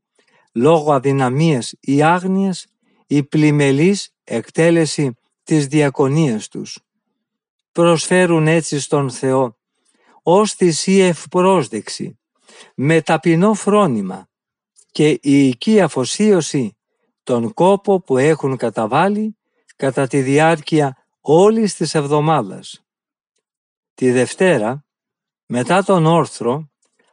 [0.53, 2.67] λόγω αδυναμίας ή άγνοιας
[3.07, 5.13] η πλημελής εκτέλεση
[5.43, 6.79] της διακονίας τους
[7.73, 9.57] προσφέρουν έτσι στον Θεό
[10.23, 12.19] ως θυσία ευπρόσδεξη
[12.75, 14.29] με ταπεινό φρόνημα
[14.91, 16.77] και η οικία αφοσίωση
[17.23, 19.37] τον κόπο που έχουν καταβάλει
[19.77, 22.86] κατά τη διάρκεια όλης της εβδομάδας.
[23.97, 24.85] Τη Δευτέρα,
[25.47, 26.71] μετά τον όρθρο,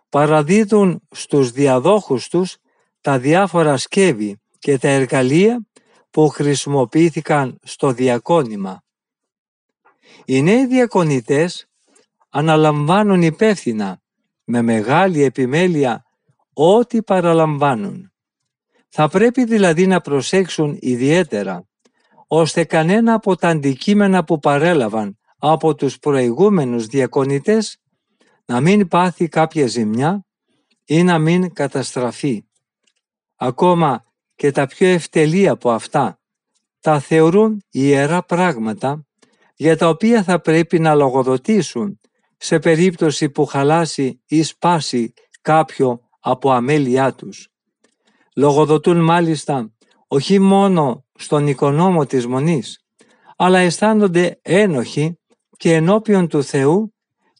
[0.10, 2.58] παραδίδουν στους διαδόχους τους
[3.02, 5.68] τα διάφορα σκεύη και τα εργαλεία
[6.12, 8.84] που χρησιμοποιήθηκαν στο διακόνημα.
[10.26, 11.68] Οι νέοι διακονητές
[12.30, 14.02] αναλαμβάνουν υπεύθυνα
[14.44, 16.06] με μεγάλη επιμέλεια
[16.54, 18.12] ό,τι παραλαμβάνουν.
[18.90, 21.68] Θα πρέπει δηλαδή να προσέξουν ιδιαίτερα
[22.28, 27.78] ώστε κανένα από τα αντικείμενα που παρέλαβαν από τους προηγούμενους διακονητές
[28.46, 30.26] να μην πάθει κάποια ζημιά
[30.86, 32.46] ή να μην καταστραφεί.
[33.36, 36.20] Ακόμα και τα πιο ευτελή από αυτά
[36.80, 39.06] τα θεωρούν ιερά πράγματα
[39.56, 42.00] για τα οποία θα πρέπει να λογοδοτήσουν
[42.38, 47.50] σε περίπτωση που χαλάσει ή σπάσει κάποιο από αμέλειά τους.
[48.36, 49.74] Λογοδοτούν μάλιστα
[50.08, 52.86] όχι μόνο στον οικονόμο της Μονής,
[53.36, 55.18] αλλά αισθάνονται ένοχοι
[55.58, 56.94] και ενώπιον του Θεού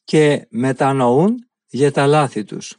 [0.04, 2.78] και μετανοούν για τα λάθη τους.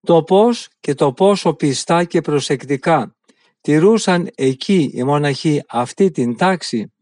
[0.00, 3.16] Το πώς και το πόσο πιστά και προσεκτικά
[3.60, 6.92] τηρούσαν εκεί οι μοναχοί αυτή την τάξη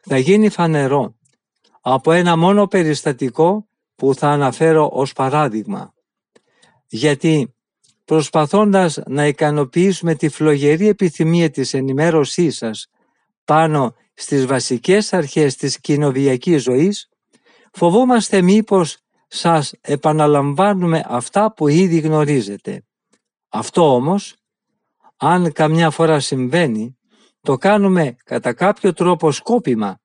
[0.00, 1.14] θα γίνει φανερό
[1.80, 5.94] από ένα μόνο περιστατικό που θα αναφέρω ως παράδειγμα.
[6.86, 7.54] Γιατί
[8.04, 12.86] προσπαθώντας να ικανοποιήσουμε τη φλογερή επιθυμία της ενημέρωσής σας
[13.44, 17.08] πάνω στις βασικές αρχές της κοινοβιακής ζωής,
[17.72, 22.84] φοβόμαστε μήπως σας επαναλαμβάνουμε αυτά που ήδη γνωρίζετε.
[23.48, 24.34] Αυτό όμως,
[25.16, 26.98] αν καμιά φορά συμβαίνει,
[27.40, 29.98] το κάνουμε κατά κάποιο τρόπο σκόπιμα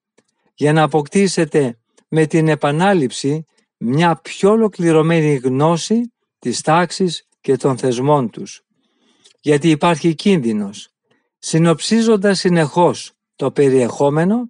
[0.53, 3.45] για να αποκτήσετε με την επανάληψη
[3.78, 8.62] μια πιο ολοκληρωμένη γνώση της τάξης και των θεσμών τους.
[9.41, 10.89] Γιατί υπάρχει κίνδυνος,
[11.38, 14.49] συνοψίζοντας συνεχώς το περιεχόμενο,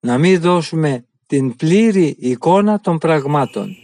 [0.00, 3.76] να μην δώσουμε την πλήρη εικόνα των πραγμάτων.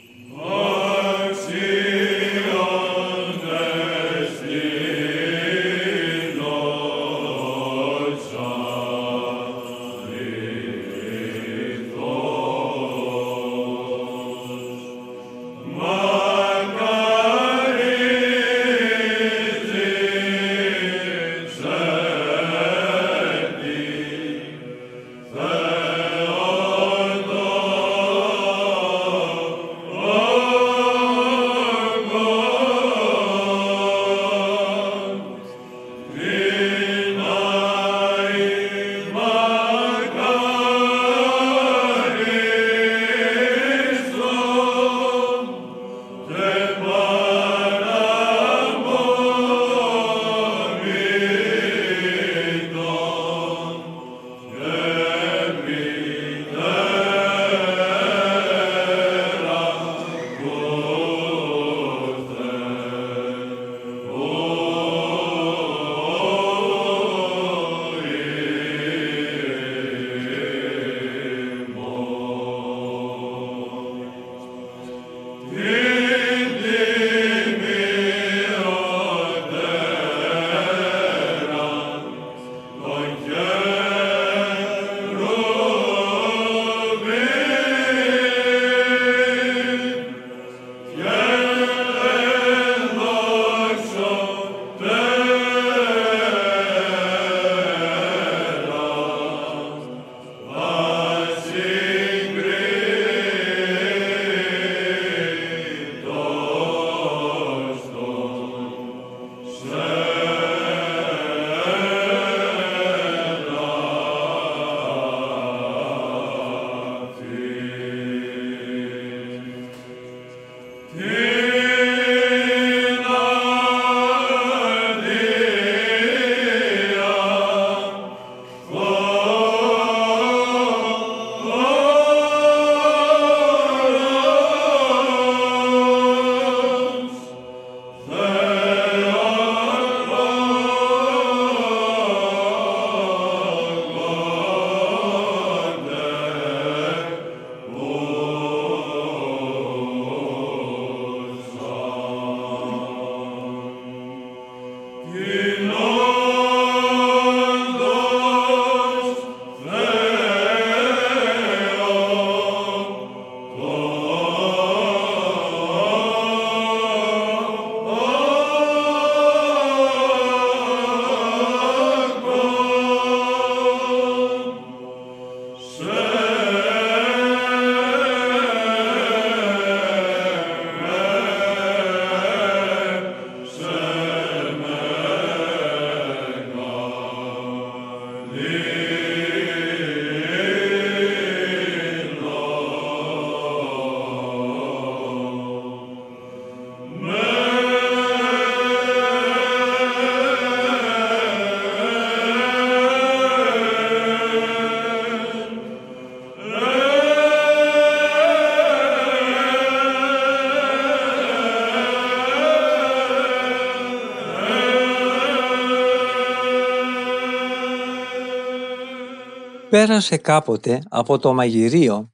[219.73, 222.13] Πέρασε κάποτε από το μαγειρίο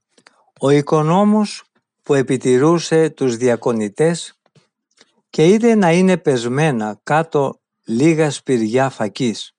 [0.60, 1.64] ο οικονόμος
[2.02, 4.40] που επιτηρούσε τους διακονητές
[5.30, 9.52] και είδε να είναι πεσμένα κάτω λίγα σπηριά φακής.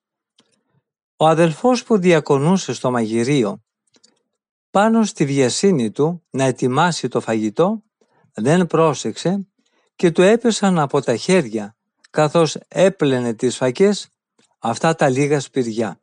[1.16, 3.64] Ο αδελφός που διακονούσε στο μαγειρίο
[4.72, 7.84] πάνω στη βιασύνη του να ετοιμάσει το φαγητό
[8.34, 9.48] δεν πρόσεξε
[9.96, 11.76] και του έπεσαν από τα χέρια
[12.10, 14.10] καθώς έπλαινε τις φακές
[14.60, 16.00] αυτά τα λίγα σπηριά.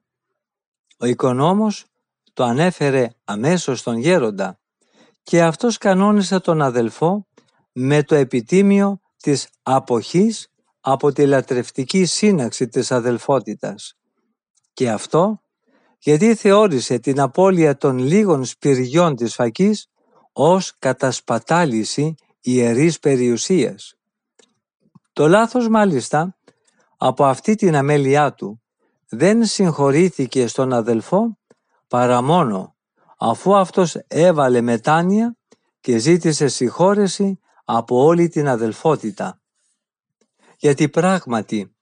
[0.98, 1.84] Ο οικονόμος
[2.32, 4.58] το ανέφερε αμέσως στον γέροντα
[5.22, 7.26] και αυτός κανόνισε τον αδελφό
[7.72, 10.48] με το επιτίμιο της αποχής
[10.80, 13.96] από τη λατρευτική σύναξη της αδελφότητας.
[14.72, 15.40] Και αυτό
[15.98, 19.90] γιατί θεώρησε την απώλεια των λίγων σπυριών της φακής
[20.32, 23.94] ως κατασπατάληση ιερής περιουσίας.
[25.12, 26.36] Το λάθος μάλιστα
[26.96, 28.62] από αυτή την αμέλειά του
[29.08, 31.38] δεν συγχωρήθηκε στον αδελφό
[31.88, 32.76] παρά μόνο
[33.18, 35.36] αφού αυτός έβαλε μετάνοια
[35.80, 39.40] και ζήτησε συγχώρεση από όλη την αδελφότητα.
[40.56, 41.74] Γιατί πράγματι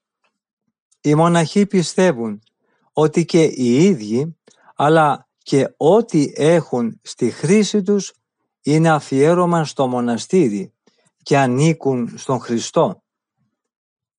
[1.01, 2.43] οι μοναχοί πιστεύουν
[2.93, 4.39] ότι και οι ίδιοι
[4.75, 8.13] αλλά και ό,τι έχουν στη χρήση τους
[8.63, 10.73] είναι αφιέρωμα στο μοναστήρι
[11.23, 13.03] και ανήκουν στον Χριστό.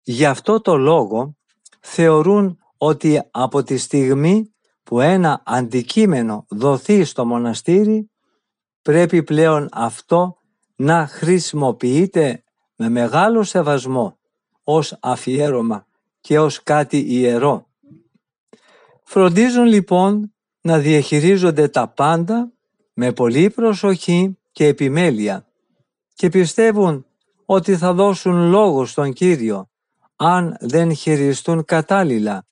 [0.01, 1.35] Γι' αυτό το λόγο
[1.79, 4.53] θεωρούν ότι από τη στιγμή
[4.83, 8.09] που ένα αντικείμενο δοθεί στο μοναστήρι
[8.81, 10.37] πρέπει πλέον αυτό
[10.75, 12.43] να χρησιμοποιείται
[12.75, 14.17] με μεγάλο σεβασμό
[14.63, 15.85] ως αφιέρωμα
[16.21, 17.67] και ως κάτι ιερό.
[19.03, 22.51] Φροντίζουν λοιπόν να διαχειρίζονται τα πάντα
[22.93, 25.45] με πολύ προσοχή και επιμέλεια
[26.13, 27.05] και πιστεύουν
[27.45, 29.69] ότι θα δώσουν λόγο στον Κύριο
[30.15, 32.45] αν δεν χειριστούν κατάλληλα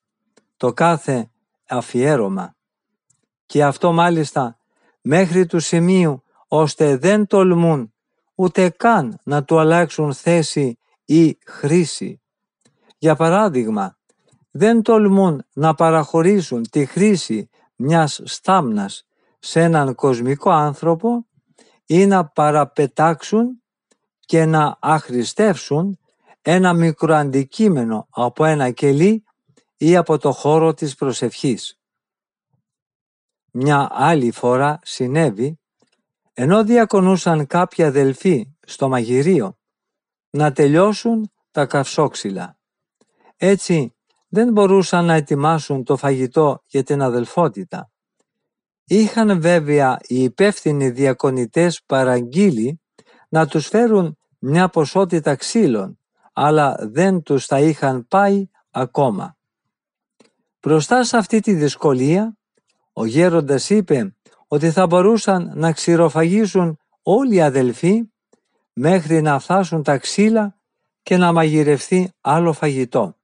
[0.64, 1.30] το κάθε
[1.68, 2.56] αφιέρωμα.
[3.46, 4.58] Και αυτό μάλιστα
[5.00, 7.92] μέχρι του σημείου ώστε δεν τολμούν
[8.34, 12.20] ούτε καν να του αλλάξουν θέση ή χρήση.
[12.98, 13.96] Για παράδειγμα,
[14.50, 19.06] δεν τολμούν να παραχωρήσουν τη χρήση μιας στάμνας
[19.38, 21.26] σε έναν κοσμικό άνθρωπο
[21.86, 23.62] ή να παραπετάξουν
[24.20, 25.98] και να αχρηστεύσουν
[26.42, 29.24] ένα μικρό αντικείμενο από ένα κελί
[29.76, 31.78] ή από το χώρο της προσευχής.
[33.50, 35.58] Μια άλλη φορά συνέβη,
[36.32, 39.58] ενώ διακονούσαν κάποια αδελφοί στο μαγειρίο
[40.30, 42.58] να τελειώσουν τα καυσόξυλα.
[43.36, 43.94] Έτσι
[44.28, 47.90] δεν μπορούσαν να ετοιμάσουν το φαγητό για την αδελφότητα.
[48.84, 52.80] Είχαν βέβαια οι υπεύθυνοι διακονητές παραγγείλει
[53.28, 55.98] να τους φέρουν μια ποσότητα ξύλων,
[56.32, 59.36] αλλά δεν τους τα είχαν πάει ακόμα.
[60.64, 62.38] Μπροστά σε αυτή τη δυσκολία,
[62.92, 64.16] ο γέροντας είπε
[64.48, 68.02] ότι θα μπορούσαν να ξηροφαγήσουν όλοι οι αδελφοί
[68.72, 70.58] μέχρι να φτάσουν τα ξύλα
[71.02, 73.16] και να μαγειρευτεί άλλο φαγητό.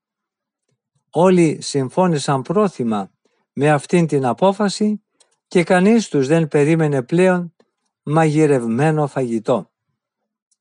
[1.11, 3.11] Όλοι συμφώνησαν πρόθυμα
[3.53, 5.03] με αυτήν την απόφαση
[5.47, 7.55] και κανείς τους δεν περίμενε πλέον
[8.03, 9.71] μαγειρευμένο φαγητό.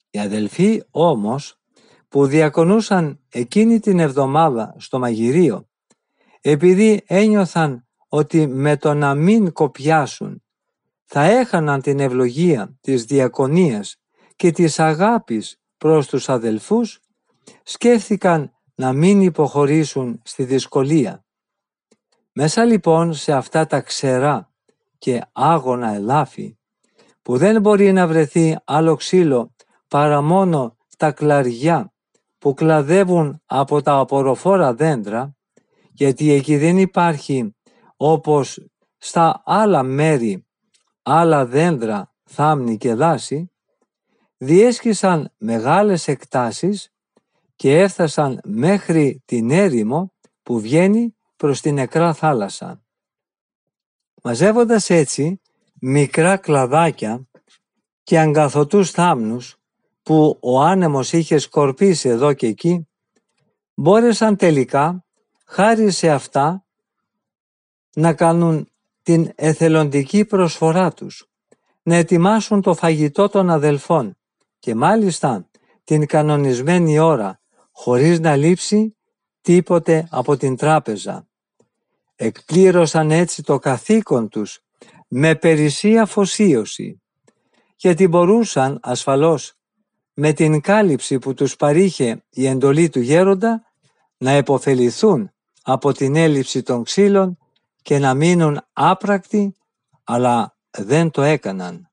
[0.09, 1.59] Οι αδελφοί όμως
[2.09, 5.68] που διακονούσαν εκείνη την εβδομάδα στο μαγειρίο
[6.41, 10.43] επειδή ένιωθαν ότι με το να μην κοπιάσουν
[11.05, 13.95] θα έχαναν την ευλογία της διακονίας
[14.35, 16.99] και της αγάπης προς τους αδελφούς,
[17.63, 21.25] σκέφτηκαν να μην υποχωρήσουν στη δυσκολία.
[22.31, 24.51] Μέσα λοιπόν σε αυτά τα ξερά
[24.97, 26.57] και άγωνα ελάφη,
[27.21, 29.55] που δεν μπορεί να βρεθεί άλλο ξύλο
[29.87, 31.93] παρά μόνο τα κλαριά
[32.37, 35.35] που κλαδεύουν από τα απορροφόρα δέντρα,
[35.99, 37.55] γιατί εκεί δεν υπάρχει
[37.97, 40.45] όπως στα άλλα μέρη,
[41.01, 43.51] άλλα δέντρα, θάμνη και δάση,
[44.37, 46.93] διέσχισαν μεγάλες εκτάσεις
[47.55, 52.83] και έφτασαν μέχρι την έρημο που βγαίνει προς την νεκρά θάλασσα.
[54.23, 55.41] Μαζεύοντας έτσι
[55.81, 57.27] μικρά κλαδάκια
[58.03, 59.57] και αγκαθωτούς θάμνους
[60.03, 62.87] που ο άνεμος είχε σκορπίσει εδώ και εκεί,
[63.73, 65.03] μπόρεσαν τελικά,
[65.49, 66.65] χάρη σε αυτά,
[67.95, 68.71] να κάνουν
[69.03, 71.29] την εθελοντική προσφορά τους,
[71.81, 74.17] να ετοιμάσουν το φαγητό των αδελφών
[74.59, 75.49] και μάλιστα
[75.83, 77.41] την κανονισμένη ώρα,
[77.71, 78.97] χωρίς να λείψει
[79.41, 81.27] τίποτε από την τράπεζα.
[82.15, 84.59] Εκπλήρωσαν έτσι το καθήκον τους
[85.07, 87.01] με περισσή αφοσίωση,
[87.75, 89.53] γιατί μπορούσαν ασφαλώς
[90.13, 93.63] με την κάλυψη που τους παρήχε η εντολή του γέροντα
[94.17, 95.31] να επωφεληθούν
[95.71, 97.37] από την έλλειψη των ξύλων
[97.81, 99.55] και να μείνουν άπρακτοι,
[100.03, 101.89] αλλά δεν το έκαναν.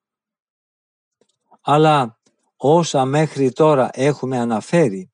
[1.61, 2.21] Αλλά
[2.57, 5.11] όσα μέχρι τώρα έχουμε αναφέρει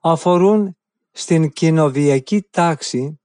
[0.00, 0.76] αφορούν
[1.10, 3.20] στην κοινοβιακή τάξη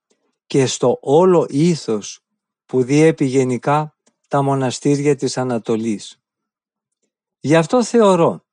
[0.45, 2.19] και στο όλο ήθος
[2.65, 3.97] που διέπει γενικά
[4.27, 6.17] τα μοναστήρια της Ανατολής.
[7.39, 8.45] Γι' αυτό θεωρώ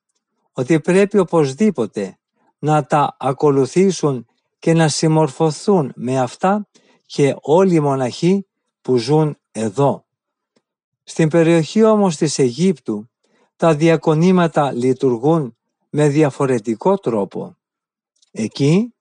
[0.53, 2.18] ότι πρέπει οπωσδήποτε
[2.59, 4.30] να τα ακολουθήσουν
[4.61, 6.69] και να συμμορφωθούν με αυτά
[7.07, 8.47] και όλοι οι μοναχοί
[8.81, 10.05] που ζουν εδώ.
[11.03, 13.11] Στην περιοχή όμως της Αιγύπτου
[13.57, 15.57] τα διακονήματα λειτουργούν
[15.91, 17.57] με διαφορετικό τρόπο.
[18.31, 18.95] Εκεί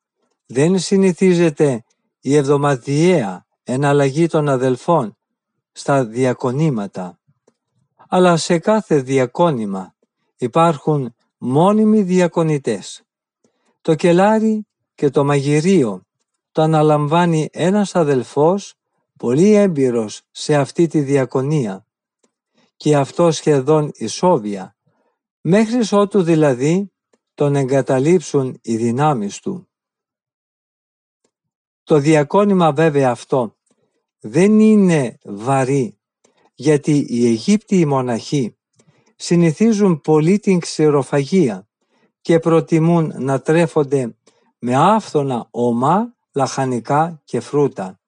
[0.45, 1.83] δεν συνηθίζεται
[2.19, 5.17] η εβδομαδιαία εναλλαγή των αδελφών
[5.71, 7.19] στα διακονήματα,
[8.07, 9.95] αλλά σε κάθε διακόνημα
[10.37, 13.03] υπάρχουν μόνιμοι διακονητές.
[13.81, 14.68] Το κελάρι
[14.99, 16.01] και το μαγειρίο.
[16.51, 18.73] Το αναλαμβάνει ένας αδελφός
[19.17, 21.85] πολύ έμπειρος σε αυτή τη διακονία.
[22.75, 24.75] Και αυτό σχεδόν ισόβια.
[25.41, 26.91] Μέχρι ότου δηλαδή
[27.33, 29.69] τον εγκαταλείψουν οι δυνάμεις του.
[31.83, 33.55] Το διακόνημα βέβαια αυτό
[34.19, 35.99] δεν είναι βαρύ,
[36.55, 38.57] γιατί οι Αιγύπτιοι μοναχοί
[39.15, 41.67] συνηθίζουν πολύ την ξηροφαγία
[42.21, 44.15] και προτιμούν να τρέφονται
[44.59, 47.99] με άφθονα ομά, λαχανικά και φρούτα.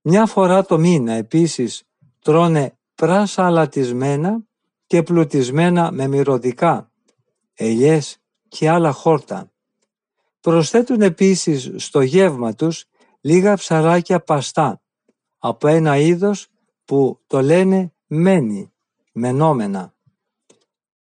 [0.00, 1.82] Μια φορά το μήνα επίσης
[2.22, 4.42] τρώνε πράσα αλατισμένα
[4.86, 6.90] και πλουτισμένα με μυρωδικά,
[7.54, 8.18] ελιές
[8.48, 9.52] και άλλα χόρτα.
[10.40, 12.84] Προσθέτουν επίσης στο γεύμα τους
[13.20, 14.82] λίγα ψαράκια παστά
[15.38, 16.48] από ένα είδος
[16.84, 18.72] που το λένε μένη,
[19.12, 19.94] μενόμενα.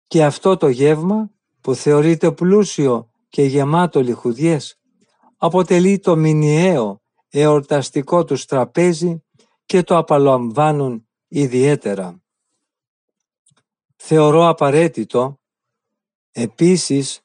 [0.07, 1.31] Και αυτό το γεύμα
[1.61, 4.79] που θεωρείται πλούσιο και γεμάτο λιχουδιές
[5.37, 9.23] αποτελεί το μηνιαίο εορταστικό του τραπέζι
[9.65, 12.23] και το απαλαμβάνουν ιδιαίτερα.
[13.95, 15.39] Θεωρώ απαραίτητο
[16.31, 17.21] επίσης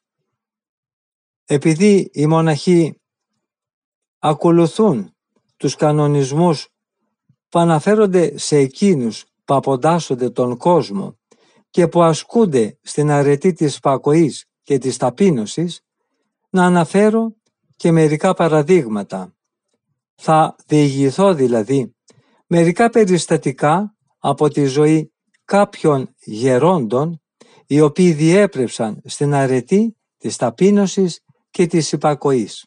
[1.45, 3.01] επειδή οι μοναχοί
[4.19, 5.17] ακολουθούν
[5.57, 6.69] τους κανονισμούς
[7.49, 11.19] που αναφέρονται σε εκείνους που αποντάσσονται τον κόσμο
[11.71, 15.83] και που ασκούνται στην αρετή της πακοής και της ταπείνωσης,
[16.53, 17.36] να αναφέρω
[17.76, 19.34] και μερικά παραδείγματα.
[20.14, 21.94] Θα διηγηθώ δηλαδή
[22.46, 25.12] μερικά περιστατικά από τη ζωή
[25.44, 27.22] κάποιων γερόντων
[27.66, 32.66] οι οποίοι διέπρεψαν στην αρετή της ταπείνωσης και της υπακοής.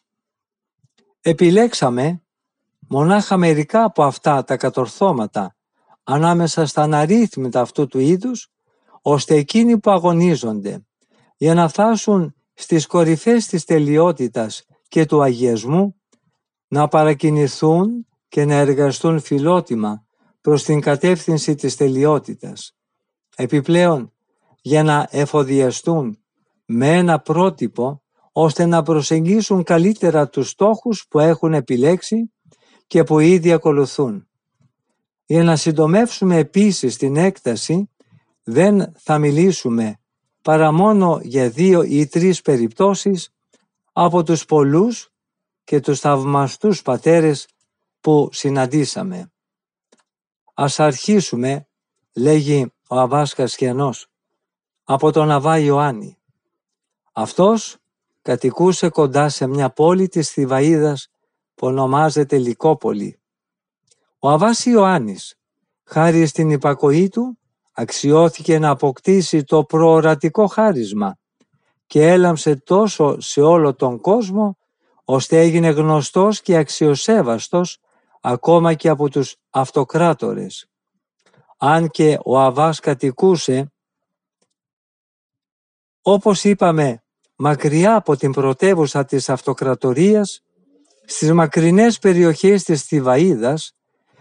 [1.20, 2.22] Επιλέξαμε
[2.88, 5.56] μονάχα μερικά από αυτά τα κατορθώματα
[6.02, 8.48] ανάμεσα στα αναρρύθμιτα αυτού του είδους,
[9.02, 10.86] ώστε εκείνοι που αγωνίζονται
[11.36, 16.00] για να φτάσουν στις κορυφές της τελειότητας και του αγιασμού
[16.68, 20.06] να παρακινηθούν και να εργαστούν φιλότιμα
[20.40, 22.76] προς την κατεύθυνση της τελειότητας.
[23.36, 24.12] Επιπλέον,
[24.60, 26.18] για να εφοδιαστούν
[26.64, 28.02] με ένα πρότυπο
[28.32, 32.32] ώστε να προσεγγίσουν καλύτερα τους στόχους που έχουν επιλέξει
[32.86, 34.28] και που ήδη ακολουθούν.
[35.26, 37.90] Για να συντομεύσουμε επίσης την έκταση,
[38.42, 40.00] δεν θα μιλήσουμε
[40.46, 43.28] παρά μόνο για δύο ή τρεις περιπτώσεις
[43.92, 45.12] από τους πολλούς
[45.64, 47.48] και τους θαυμαστούς πατέρες
[48.00, 49.32] που συναντήσαμε.
[50.54, 51.68] Ας αρχίσουμε,
[52.12, 54.06] λέγει ο Αβάς Κασιανός,
[54.84, 56.18] από τον Αβά Ιωάννη.
[57.12, 57.76] Αυτός
[58.22, 61.10] κατοικούσε κοντά σε μια πόλη της Θηβαΐδας
[61.54, 63.20] που ονομάζεται Λικόπολη.
[64.18, 65.38] Ο Αβάς Ιωάννης,
[65.84, 67.38] χάρη στην υπακοή του,
[67.78, 71.18] αξιώθηκε να αποκτήσει το προορατικό χάρισμα
[71.86, 74.58] και έλαμψε τόσο σε όλο τον κόσμο,
[75.04, 77.78] ώστε έγινε γνωστός και αξιοσέβαστος
[78.20, 80.66] ακόμα και από τους αυτοκράτορες.
[81.56, 83.72] Αν και ο Αβάς κατοικούσε,
[86.02, 87.04] όπως είπαμε,
[87.36, 90.40] μακριά από την πρωτεύουσα της αυτοκρατορίας,
[91.04, 93.70] στις μακρινές περιοχές της Θηβαΐδας,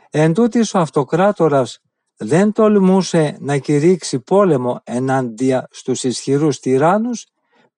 [0.10, 0.34] εν
[0.74, 1.80] ο αυτοκράτορας
[2.18, 7.26] δεν τολμούσε να κηρύξει πόλεμο ενάντια στους ισχυρούς τυράννους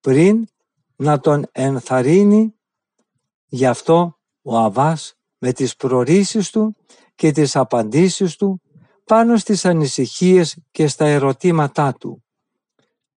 [0.01, 0.47] πριν
[0.95, 2.55] να τον ενθαρρύνει.
[3.47, 6.75] Γι' αυτό ο Αβάς με τις προρίσεις του
[7.15, 8.61] και τις απαντήσεις του
[9.05, 12.23] πάνω στις ανησυχίες και στα ερωτήματά του.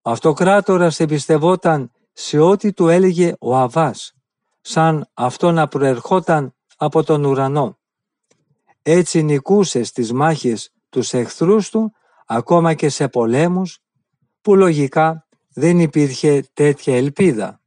[0.01, 4.13] Ο αυτοκράτορας εμπιστευόταν σε ό,τι του έλεγε ο Αβάς,
[4.61, 7.79] σαν αυτό να προερχόταν από τον ουρανό.
[8.81, 11.93] Έτσι νικούσε στις μάχες τους εχθρούς του,
[12.25, 13.79] ακόμα και σε πολέμους,
[14.41, 17.61] που λογικά δεν υπήρχε τέτοια ελπίδα.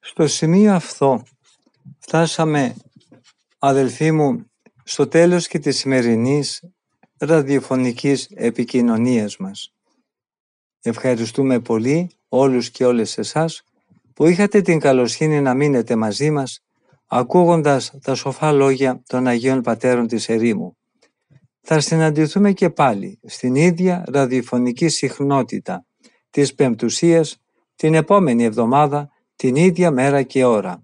[0.00, 1.22] Στο σημείο αυτό
[1.98, 2.76] φτάσαμε,
[3.58, 4.50] αδελφοί μου,
[4.84, 6.62] στο τέλος και της σημερινής
[7.18, 9.74] ραδιοφωνικής επικοινωνίας μας.
[10.82, 13.62] Ευχαριστούμε πολύ όλους και όλες εσάς
[14.14, 16.60] που είχατε την καλοσύνη να μείνετε μαζί μας
[17.06, 20.76] ακούγοντας τα σοφά λόγια των Αγίων Πατέρων της Ερήμου.
[21.60, 25.84] Θα συναντηθούμε και πάλι στην ίδια ραδιοφωνική συχνότητα
[26.30, 27.40] της Πεμπτουσίας
[27.76, 30.82] την επόμενη εβδομάδα την ίδια μέρα και ώρα.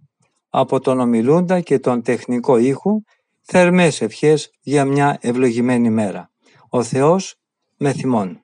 [0.48, 3.02] Από τον ομιλούντα και τον τεχνικό ήχου
[3.42, 6.30] θερμές ευχές για μια ευλογημένη μέρα.
[6.68, 7.36] Ο Θεός
[7.76, 8.40] με θυμών.